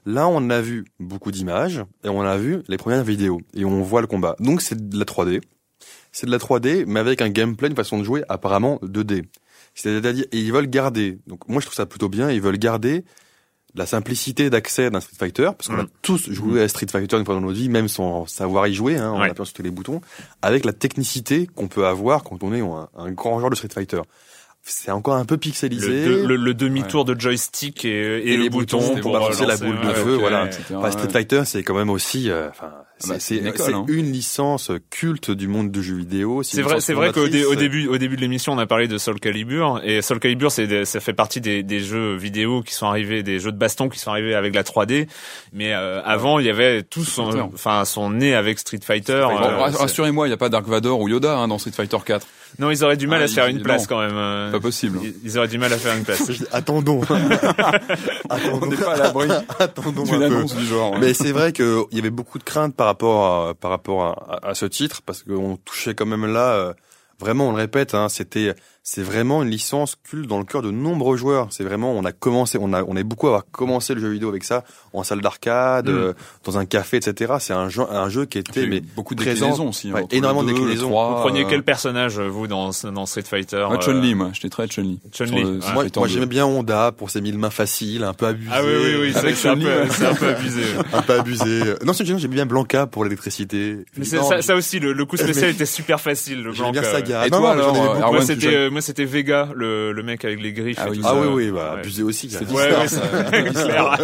Là, 0.06 0.28
on 0.28 0.50
a 0.50 0.60
vu 0.60 0.84
beaucoup 1.00 1.32
d'images 1.32 1.82
et 2.04 2.08
on 2.08 2.22
a 2.22 2.36
vu 2.36 2.62
les 2.68 2.76
premières 2.76 3.02
vidéos 3.02 3.40
et 3.52 3.64
on 3.64 3.82
voit 3.82 4.00
le 4.00 4.06
combat. 4.06 4.36
Donc 4.38 4.62
c'est 4.62 4.88
de 4.88 4.96
la 4.96 5.04
3D. 5.04 5.42
C'est 6.12 6.26
de 6.26 6.30
la 6.30 6.38
3D, 6.38 6.84
mais 6.86 7.00
avec 7.00 7.20
un 7.20 7.28
gameplay, 7.28 7.68
une 7.68 7.74
façon 7.74 7.98
de 7.98 8.04
jouer 8.04 8.22
apparemment 8.28 8.78
2D. 8.84 9.24
C'est-à-dire, 9.74 10.24
et 10.30 10.38
ils 10.38 10.52
veulent 10.52 10.70
garder. 10.70 11.18
Donc 11.26 11.48
moi, 11.48 11.60
je 11.60 11.66
trouve 11.66 11.74
ça 11.76 11.86
plutôt 11.86 12.08
bien. 12.08 12.30
Ils 12.30 12.40
veulent 12.40 12.56
garder 12.56 13.04
la 13.74 13.84
simplicité 13.84 14.48
d'accès 14.48 14.90
d'un 14.90 15.00
Street 15.00 15.16
Fighter, 15.18 15.50
parce 15.58 15.66
qu'on 15.68 15.80
a 15.80 15.82
mm. 15.82 15.88
tous 16.02 16.30
joué 16.30 16.62
à 16.62 16.68
Street 16.68 16.86
Fighter 16.88 17.18
une 17.18 17.24
fois 17.24 17.34
dans 17.34 17.40
notre 17.40 17.58
vie, 17.58 17.68
même 17.68 17.88
sans 17.88 18.26
savoir 18.26 18.68
y 18.68 18.74
jouer, 18.74 18.96
hein, 18.96 19.10
en 19.10 19.20
appuyant 19.20 19.44
sur 19.44 19.54
tous 19.54 19.62
les 19.62 19.70
boutons, 19.70 20.00
avec 20.40 20.64
la 20.64 20.72
technicité 20.72 21.48
qu'on 21.48 21.66
peut 21.66 21.86
avoir 21.86 22.22
quand 22.22 22.42
on 22.44 22.54
est 22.54 22.60
un, 22.60 22.88
un 22.96 23.10
grand 23.10 23.38
joueur 23.38 23.50
de 23.50 23.56
Street 23.56 23.68
Fighter 23.74 24.00
c'est 24.68 24.90
encore 24.90 25.14
un 25.14 25.24
peu 25.24 25.36
pixelisé. 25.36 26.06
Le, 26.06 26.36
le, 26.36 26.54
demi-tour 26.54 27.04
de 27.04 27.18
joystick 27.18 27.84
et, 27.84 28.32
et, 28.32 28.36
les, 28.36 28.50
boutons, 28.50 28.96
pour 28.96 29.16
lancer 29.16 29.46
la 29.46 29.56
boule 29.56 29.78
de 29.80 29.92
feu, 29.92 30.16
voilà. 30.16 30.50
Street 30.50 31.08
Fighter, 31.08 31.42
c'est 31.44 31.62
quand 31.62 31.74
même 31.74 31.90
aussi, 31.90 32.30
euh, 32.30 32.48
enfin, 32.50 32.72
bah, 33.06 33.16
c'est 33.20 33.40
hein. 33.46 33.84
une 33.88 34.10
licence 34.10 34.72
culte 34.90 35.30
du 35.30 35.46
monde 35.46 35.70
du 35.70 35.82
jeu 35.82 35.94
vidéo. 35.94 36.42
C'est 36.42 36.62
vrai, 36.62 36.80
c'est 36.80 36.94
vrai 36.94 37.12
qu'au 37.12 37.28
début, 37.28 37.86
au 37.86 37.96
début 37.98 38.16
de 38.16 38.20
l'émission, 38.20 38.54
on 38.54 38.58
a 38.58 38.66
parlé 38.66 38.88
de 38.88 38.98
Soul 38.98 39.20
Calibur 39.20 39.80
et 39.84 40.02
Soul 40.02 40.18
Calibur, 40.18 40.50
c'est 40.50 40.84
ça 40.84 40.98
fait 40.98 41.12
partie 41.12 41.40
des, 41.40 41.62
des, 41.62 41.80
jeux 41.80 42.16
vidéo 42.16 42.62
qui 42.62 42.74
sont 42.74 42.86
arrivés, 42.86 43.22
des 43.22 43.38
jeux 43.38 43.52
de 43.52 43.58
baston 43.58 43.88
qui 43.88 44.00
sont 44.00 44.10
arrivés 44.10 44.34
avec 44.34 44.54
la 44.54 44.64
3D. 44.64 45.06
Mais 45.52 45.74
euh, 45.74 46.02
avant, 46.04 46.40
il 46.40 46.46
y 46.46 46.50
avait 46.50 46.82
tout 46.82 47.04
son, 47.04 47.50
enfin, 47.54 47.84
son 47.84 48.10
nez 48.10 48.34
avec 48.34 48.58
Street 48.58 48.80
Fighter. 48.82 49.12
Euh, 49.12 49.56
rassurez-moi, 49.58 50.26
il 50.26 50.30
n'y 50.30 50.34
a 50.34 50.38
pas 50.38 50.48
Dark 50.48 50.66
Vador 50.66 51.00
ou 51.00 51.08
Yoda 51.08 51.36
hein, 51.36 51.48
dans 51.48 51.58
Street 51.58 51.72
Fighter 51.72 51.98
4. 52.04 52.26
Non, 52.58 52.70
ils 52.70 52.84
auraient 52.84 52.96
du 52.96 53.06
mal 53.06 53.20
ah, 53.20 53.24
à 53.24 53.28
se 53.28 53.34
faire 53.34 53.46
une 53.46 53.62
place 53.62 53.86
quand 53.86 54.00
même. 54.00 54.16
Euh. 54.16 54.50
Pas 54.50 54.60
possible. 54.60 54.98
Ils, 55.24 55.38
auraient 55.38 55.48
du 55.48 55.58
mal 55.58 55.72
à 55.72 55.76
faire 55.76 55.96
une 55.96 56.04
place. 56.04 56.30
Attendons. 56.52 57.02
Attendons. 58.28 58.60
On 58.62 58.66
n'est 58.66 58.76
pas 58.76 58.94
à 58.94 58.96
l'abri. 58.96 59.28
Attendons 59.58 60.04
une 60.04 60.22
annonce 60.22 60.54
du 60.54 60.64
genre. 60.64 60.98
Mais 60.98 61.14
c'est 61.14 61.32
vrai 61.32 61.52
qu'il 61.52 61.84
y 61.92 61.98
avait 61.98 62.10
beaucoup 62.10 62.38
de 62.38 62.44
craintes 62.44 62.74
par 62.74 62.86
rapport 62.86 63.48
à, 63.48 63.54
par 63.54 63.70
rapport 63.70 64.04
à, 64.04 64.48
à 64.48 64.54
ce 64.54 64.66
titre 64.66 65.02
parce 65.04 65.22
qu'on 65.22 65.56
touchait 65.56 65.94
quand 65.94 66.06
même 66.06 66.32
là. 66.32 66.52
Euh, 66.52 66.72
vraiment, 67.20 67.48
on 67.48 67.52
le 67.52 67.58
répète, 67.58 67.94
hein, 67.94 68.08
c'était 68.08 68.54
c'est 68.88 69.02
vraiment 69.02 69.42
une 69.42 69.50
licence 69.50 69.96
culte 70.08 70.28
dans 70.28 70.38
le 70.38 70.44
cœur 70.44 70.62
de 70.62 70.70
nombreux 70.70 71.16
joueurs. 71.16 71.48
C'est 71.50 71.64
vraiment, 71.64 71.90
on 71.90 72.04
a 72.04 72.12
commencé, 72.12 72.56
on 72.60 72.72
a, 72.72 72.84
on 72.84 72.94
est 72.94 73.02
beaucoup 73.02 73.26
à 73.26 73.30
avoir 73.30 73.44
commencé 73.50 73.94
le 73.94 74.00
jeu 74.00 74.10
vidéo 74.10 74.28
avec 74.28 74.44
ça 74.44 74.62
en 74.92 75.02
salle 75.02 75.22
d'arcade, 75.22 75.88
mm. 75.88 75.92
euh, 75.92 76.12
dans 76.44 76.56
un 76.56 76.66
café, 76.66 76.98
etc. 76.98 77.34
C'est 77.40 77.52
un 77.52 77.68
jeu, 77.68 77.82
un 77.90 78.08
jeu 78.08 78.26
qui 78.26 78.38
était 78.38 78.64
mais 78.68 78.80
beaucoup 78.80 79.16
de 79.16 79.24
déclinaisons 79.24 79.70
aussi. 79.70 79.90
Hein, 79.90 80.04
énormément 80.12 80.44
de 80.44 80.52
déclinaisons. 80.52 80.90
Vous 80.90 81.20
preniez 81.20 81.42
euh, 81.42 81.48
quel 81.50 81.64
personnage 81.64 82.20
vous 82.20 82.46
dans 82.46 82.70
dans 82.84 83.06
Street 83.06 83.24
Fighter 83.28 83.66
ah, 83.68 83.76
Chun 83.80 84.00
Li, 84.00 84.14
moi, 84.14 84.30
j'étais 84.32 84.50
très 84.50 84.68
Chun 84.68 84.82
Li. 84.82 85.00
Chun 85.12 85.24
Li. 85.24 85.42
moi, 85.74 85.84
moi 85.96 86.06
j'aimais 86.06 86.26
bien 86.26 86.46
Honda 86.46 86.92
pour 86.92 87.10
ses 87.10 87.20
mille 87.20 87.38
mains 87.38 87.50
faciles, 87.50 88.04
un 88.04 88.14
peu 88.14 88.26
abusé. 88.26 88.50
Ah 88.54 88.60
oui 88.62 88.70
oui 88.72 88.96
oui, 89.00 89.12
c'est 89.34 89.48
un, 89.48 89.56
peu, 89.56 89.66
un 89.66 90.14
peu 90.14 90.28
abusé. 90.28 90.62
un 90.92 91.02
peu 91.02 91.14
abusé. 91.14 91.74
Non, 91.84 91.92
c'est 91.92 92.04
j'aime 92.04 92.30
bien 92.30 92.46
Blanca 92.46 92.86
pour 92.86 93.02
l'électricité. 93.02 93.78
Mais 93.96 94.04
ça, 94.04 94.42
ça 94.42 94.54
aussi, 94.54 94.78
le, 94.78 95.04
coup 95.04 95.16
spécial 95.16 95.50
était 95.50 95.66
super 95.66 96.00
facile. 96.00 96.44
Le 96.44 96.52
Blanca. 96.52 96.70
bien 96.70 96.82
Saga. 96.84 97.26
Et 97.26 97.30
toi 97.30 97.50
alors, 97.50 97.74
moi 98.76 98.82
c'était 98.82 99.06
Vega, 99.06 99.48
le, 99.54 99.92
le 99.92 100.02
mec 100.02 100.22
avec 100.24 100.42
les 100.42 100.52
griffes. 100.52 100.76
Ah 100.78 100.88
et 100.88 100.90
oui, 100.90 100.98
tout 100.98 101.04
ah 101.06 101.10
ça. 101.14 101.20
oui, 101.20 101.26
oui, 101.46 101.50
bah, 101.50 101.76
abusé 101.78 102.02
aussi. 102.02 102.28
Ouais, 102.52 102.54
ouais, 102.54 103.50
clair. 103.52 103.98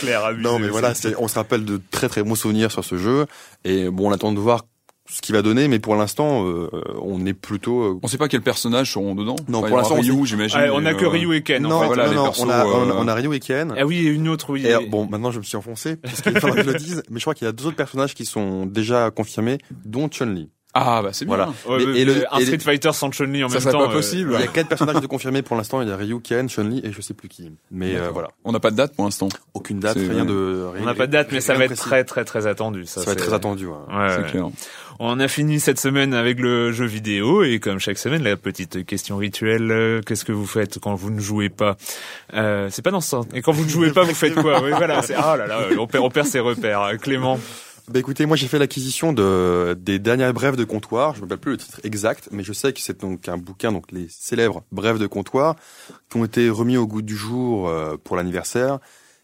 clair, 0.00 0.24
abusé 0.24 0.42
Non, 0.42 0.58
mais 0.58 0.64
aussi. 0.64 0.70
voilà, 0.72 0.94
c'est- 0.94 1.14
on 1.18 1.28
se 1.28 1.34
rappelle 1.34 1.64
de 1.64 1.80
très 1.90 2.08
très 2.08 2.22
bons 2.22 2.34
souvenirs 2.34 2.70
sur 2.72 2.84
ce 2.84 2.96
jeu. 2.96 3.26
Et 3.64 3.90
bon, 3.90 4.08
on 4.08 4.12
attend 4.12 4.32
de 4.32 4.38
voir 4.40 4.64
ce 5.10 5.20
qu'il 5.22 5.34
va 5.34 5.40
donner, 5.42 5.68
mais 5.68 5.78
pour 5.78 5.96
l'instant, 5.96 6.46
euh, 6.46 6.68
on 7.02 7.24
est 7.24 7.32
plutôt. 7.32 7.82
euh, 7.82 8.00
On 8.02 8.08
sait 8.08 8.18
pas 8.18 8.28
quels 8.28 8.42
personnages 8.42 8.92
seront 8.92 9.14
dedans. 9.14 9.36
Non, 9.48 9.58
Enfin, 9.60 9.68
pour 9.68 9.76
l'instant, 9.78 9.94
on 9.96 10.00
Ryu, 10.00 10.26
j'imagine. 10.26 10.58
On 10.72 10.84
a 10.84 10.92
que 10.94 11.04
euh, 11.04 11.08
Ryu 11.08 11.34
et 11.34 11.42
Ken. 11.42 11.64
en 11.64 11.68
non, 11.68 11.80
fait. 11.80 11.86
voilà, 11.86 12.04
non, 12.06 12.10
les 12.10 12.16
non, 12.16 12.24
persos, 12.24 12.42
on 12.44 12.50
a, 12.50 12.66
on, 12.66 12.88
euh, 12.90 12.94
on 12.96 13.08
a 13.08 13.14
Ryu 13.14 13.34
et 13.34 13.40
Ken. 13.40 13.74
Ah 13.78 13.86
oui, 13.86 13.98
et 14.06 14.10
une 14.10 14.28
autre, 14.28 14.50
oui. 14.50 14.66
Et 14.66 14.70
alors, 14.70 14.82
bon, 14.88 15.06
maintenant 15.06 15.30
je 15.30 15.38
me 15.38 15.44
suis 15.44 15.56
enfoncé, 15.56 15.96
parce 15.96 16.20
qu'il 16.20 16.38
faudra 16.38 16.56
que 16.56 16.62
je 16.62 16.70
le 16.70 16.78
dise, 16.78 17.02
mais 17.10 17.18
je 17.18 17.24
crois 17.24 17.34
qu'il 17.34 17.46
y 17.46 17.48
a 17.48 17.52
deux 17.52 17.66
autres 17.66 17.76
personnages 17.76 18.14
qui 18.14 18.26
sont 18.26 18.66
déjà 18.66 19.10
confirmés, 19.10 19.58
dont 19.86 20.08
Chun-Li. 20.08 20.50
Ah 20.74 21.00
bah 21.02 21.10
c'est 21.12 21.24
bien. 21.24 21.34
Voilà. 21.34 21.52
Ouais, 21.66 21.82
Et- 21.82 21.86
mais- 21.86 21.98
et 22.00 22.04
le- 22.04 22.14
mais 22.14 22.24
un 22.30 22.38
et- 22.38 22.44
Street 22.44 22.58
Fighter 22.58 22.92
sans 22.92 23.10
Chun-Li 23.10 23.42
en 23.42 23.48
Ça 23.48 23.54
même 23.54 23.62
serait 23.62 23.72
temps. 23.72 23.78
pas 23.86 23.90
euh, 23.90 23.96
possible. 23.96 24.32
Il 24.34 24.40
y 24.40 24.44
a 24.44 24.46
quatre 24.48 24.68
personnages 24.68 25.00
de 25.00 25.06
confirmés 25.06 25.42
pour 25.42 25.56
l'instant, 25.56 25.80
il 25.82 25.88
y 25.88 25.90
a 25.90 25.96
Ryu, 25.96 26.20
Ken, 26.20 26.48
Chun-Li 26.48 26.82
et 26.84 26.92
je 26.92 27.00
sais 27.00 27.14
plus 27.14 27.28
qui. 27.28 27.50
Mais 27.70 27.96
euh, 27.96 28.10
voilà, 28.12 28.28
On 28.44 28.52
n'a 28.52 28.60
pas 28.60 28.70
de 28.70 28.76
date 28.76 28.94
pour 28.94 29.04
l'instant. 29.06 29.28
aucune 29.54 29.80
date, 29.80 29.96
rien 29.96 30.24
de... 30.26 30.68
Rien, 30.74 30.82
On 30.82 30.86
n'a 30.86 30.94
pas 30.94 31.06
de 31.06 31.12
date, 31.12 31.28
mais 31.32 31.40
ça 31.40 31.54
va 31.54 31.64
être 31.64 31.74
très 31.74 32.04
très 32.04 32.24
très 32.24 32.46
attendu. 32.46 32.84
Ça, 32.86 33.00
Ça 33.00 33.06
va 33.06 33.12
être 33.12 33.24
très 33.24 33.34
attendu, 33.34 33.66
ouais. 33.66 33.72
Ouais, 33.72 34.08
c'est 34.10 34.22
ouais. 34.22 34.30
clair. 34.30 34.44
On 35.00 35.20
a 35.20 35.28
fini 35.28 35.58
cette 35.60 35.78
semaine 35.80 36.12
avec 36.12 36.38
le 36.40 36.70
jeu 36.72 36.84
vidéo 36.84 37.44
et 37.44 37.60
comme 37.60 37.78
chaque 37.78 37.98
semaine, 37.98 38.22
la 38.24 38.36
petite 38.36 38.84
question 38.84 39.16
rituelle. 39.16 39.70
euh, 39.70 40.00
Qu'est-ce 40.04 40.24
que 40.24 40.32
vous 40.32 40.46
faites 40.46 40.78
quand 40.80 40.94
vous 40.94 41.10
ne 41.10 41.20
jouez 41.20 41.48
pas? 41.48 41.76
Euh, 42.34 42.68
C'est 42.70 42.82
pas 42.82 42.90
dans 42.90 43.00
ce 43.00 43.08
sens. 43.10 43.26
Et 43.32 43.40
quand 43.42 43.52
vous 43.52 43.64
ne 43.64 43.68
jouez 43.70 43.92
pas, 43.92 44.02
vous 44.02 44.14
faites 44.14 44.34
quoi? 44.34 44.60
Oui, 44.62 44.70
voilà. 44.76 45.02
c'est- 45.02 45.14
Ah 45.16 45.36
là 45.36 45.46
là, 45.46 45.60
on 45.78 45.86
perd, 45.86 46.04
on 46.04 46.10
perd 46.10 46.26
ses 46.26 46.40
repères. 46.40 46.96
Clément. 47.00 47.38
Bah 47.90 47.98
écoutez, 47.98 48.26
moi 48.26 48.36
j'ai 48.36 48.48
fait 48.48 48.58
l'acquisition 48.58 49.14
de 49.14 49.76
des 49.80 49.98
dernières 49.98 50.34
brèves 50.34 50.56
de 50.56 50.64
comptoir. 50.64 51.14
Je 51.14 51.20
me 51.20 51.24
rappelle 51.24 51.38
plus 51.38 51.52
le 51.52 51.56
titre 51.56 51.80
exact, 51.84 52.28
mais 52.32 52.42
je 52.42 52.52
sais 52.52 52.72
que 52.74 52.80
c'est 52.80 53.00
donc 53.00 53.28
un 53.28 53.38
bouquin, 53.38 53.72
donc 53.72 53.90
les 53.92 54.08
célèbres 54.10 54.62
brèves 54.72 54.98
de 54.98 55.06
comptoir, 55.06 55.56
qui 56.10 56.18
ont 56.18 56.24
été 56.24 56.50
remis 56.50 56.76
au 56.76 56.86
goût 56.86 57.00
du 57.00 57.16
jour 57.16 57.68
euh, 57.68 57.96
pour 57.96 58.16
l'anniversaire. 58.16 58.78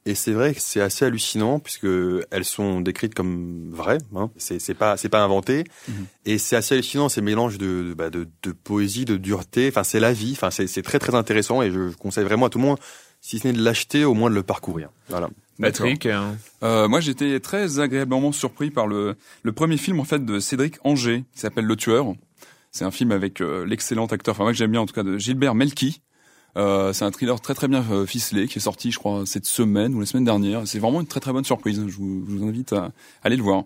Et 0.07 0.15
c'est 0.15 0.33
vrai 0.33 0.55
que 0.55 0.61
c'est 0.61 0.81
assez 0.81 1.05
hallucinant 1.05 1.59
puisque 1.59 1.87
elles 2.31 2.45
sont 2.45 2.81
décrites 2.81 3.15
comme 3.15 3.71
vraies. 3.71 3.99
Hein. 4.17 4.31
C'est 4.37 4.59
c'est 4.59 4.75
pas 4.75 4.97
c'est 4.97 5.11
pas 5.11 5.23
inventé. 5.23 5.65
Mhm. 5.89 6.07
Et 6.25 6.39
c'est 6.39 6.57
assez 6.57 6.75
hallucinant 6.75 7.11
ces 7.11 7.21
mélanges 7.21 7.59
de 7.59 7.85
de, 7.89 7.95
bah, 7.95 8.09
de 8.09 8.27
de 8.43 8.53
poésie, 8.53 9.05
de 9.05 9.19
dureté. 9.19 9.69
Enfin 9.69 9.85
c'est 9.85 10.01
la 10.01 10.15
vie. 10.15 10.33
Enfin 10.33 10.51
c'est 10.51 10.67
c'est 10.67 10.83
très 10.83 10.99
très 10.99 11.15
intéressant 11.15 11.61
et 11.61 11.71
je, 11.71 11.91
je 11.91 11.97
conseille 11.97 12.25
vraiment 12.25 12.47
à 12.47 12.51
tout 12.51 12.59
le 12.59 12.65
monde, 12.65 12.79
si 13.21 13.39
ce 13.39 13.47
n'est 13.47 13.53
de 13.53 13.63
l'acheter, 13.63 14.05
au 14.07 14.15
moins 14.15 14.31
de 14.31 14.35
le 14.35 14.43
parcourir. 14.43 14.89
Voilà. 15.09 15.29
Patrick. 15.61 16.07
hein. 16.07 16.37
Euh, 16.63 16.89
moi, 16.89 17.01
j'étais 17.01 17.39
très 17.41 17.79
agréablement 17.79 18.33
surpris 18.33 18.71
par 18.71 18.87
le, 18.87 19.17
le 19.43 19.53
premier 19.53 19.77
film 19.77 20.01
en 20.01 20.05
fait 20.05 20.25
de 20.25 20.41
Cédric 20.41 20.77
Anger 20.85 21.25
qui 21.33 21.41
s'appelle 21.41 21.65
Le 21.65 21.77
Tueur. 21.77 22.15
C'est 22.73 22.85
un 22.85 22.91
film 22.91 23.13
avec 23.13 23.41
euh, 23.41 23.65
l'excellent 23.65 24.07
acteur, 24.07 24.35
enfin 24.35 24.43
moi 24.43 24.53
que 24.53 24.59
j'aime 24.59 24.73
bien 24.73 24.81
en 24.81 24.87
tout 24.87 24.95
cas, 24.95 25.05
de 25.05 25.17
Gilbert 25.17 25.55
Melki. 25.55 26.03
Euh, 26.57 26.93
c'est 26.93 27.05
un 27.05 27.11
thriller 27.11 27.41
très 27.41 27.55
très 27.55 27.67
bien 27.69 27.85
euh, 27.91 28.07
ficelé 28.07 28.47
qui 28.47 28.59
est 28.59 28.63
sorti, 28.63 28.91
je 28.93 28.99
crois, 28.99 29.25
cette 29.27 29.47
semaine 29.47 29.95
ou 29.95 30.01
la 30.01 30.07
semaine 30.07 30.25
dernière. 30.25 30.67
C'est 30.67 30.79
vraiment 30.79 31.01
une 31.01 31.07
très 31.07 31.21
très 31.21 31.33
bonne 31.33 31.45
surprise. 31.45 31.83
Je 31.87 31.97
vous, 31.97 32.25
je 32.29 32.37
vous 32.37 32.47
invite 32.47 32.73
à 32.73 32.93
aller 33.23 33.37
le 33.37 33.43
voir. 33.43 33.65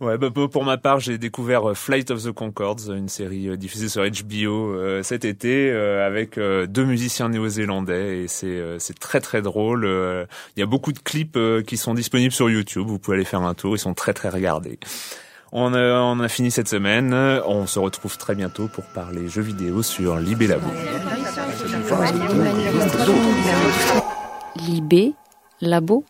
Ouais, 0.00 0.18
bah, 0.18 0.28
pour 0.30 0.64
ma 0.64 0.76
part, 0.76 1.00
j'ai 1.00 1.16
découvert 1.16 1.70
euh, 1.70 1.74
Flight 1.74 2.10
of 2.10 2.22
the 2.22 2.30
Concords, 2.32 2.90
une 2.90 3.08
série 3.08 3.48
euh, 3.48 3.56
diffusée 3.56 3.88
sur 3.88 4.02
HBO 4.02 4.74
euh, 4.74 5.02
cet 5.02 5.24
été 5.24 5.70
euh, 5.70 6.06
avec 6.06 6.36
euh, 6.36 6.66
deux 6.66 6.84
musiciens 6.84 7.30
néo-zélandais 7.30 8.18
et 8.24 8.28
c'est 8.28 8.46
euh, 8.46 8.78
c'est 8.78 8.98
très 8.98 9.20
très 9.20 9.40
drôle. 9.40 9.86
Euh, 9.86 10.26
Il 10.56 10.60
y 10.60 10.62
a 10.62 10.66
beaucoup 10.66 10.92
de 10.92 10.98
clips 10.98 11.36
euh, 11.38 11.62
qui 11.62 11.78
sont 11.78 11.94
disponibles 11.94 12.32
sur 12.32 12.50
YouTube. 12.50 12.86
Vous 12.86 12.98
pouvez 12.98 13.16
aller 13.16 13.24
faire 13.24 13.40
un 13.40 13.54
tour. 13.54 13.74
Ils 13.74 13.78
sont 13.78 13.94
très 13.94 14.12
très 14.12 14.28
regardés. 14.28 14.78
On 15.52 15.72
a, 15.72 16.00
on 16.00 16.20
a 16.20 16.28
fini 16.28 16.50
cette 16.50 16.68
semaine. 16.68 17.14
On 17.46 17.66
se 17.66 17.78
retrouve 17.78 18.18
très 18.18 18.34
bientôt 18.34 18.68
pour 18.68 18.84
parler 18.84 19.28
jeux 19.28 19.42
vidéo 19.42 19.82
sur 19.82 20.16
Libé 20.16 20.46
Labo. 20.46 20.66
Libé 24.56 25.14
Labo 25.62 26.04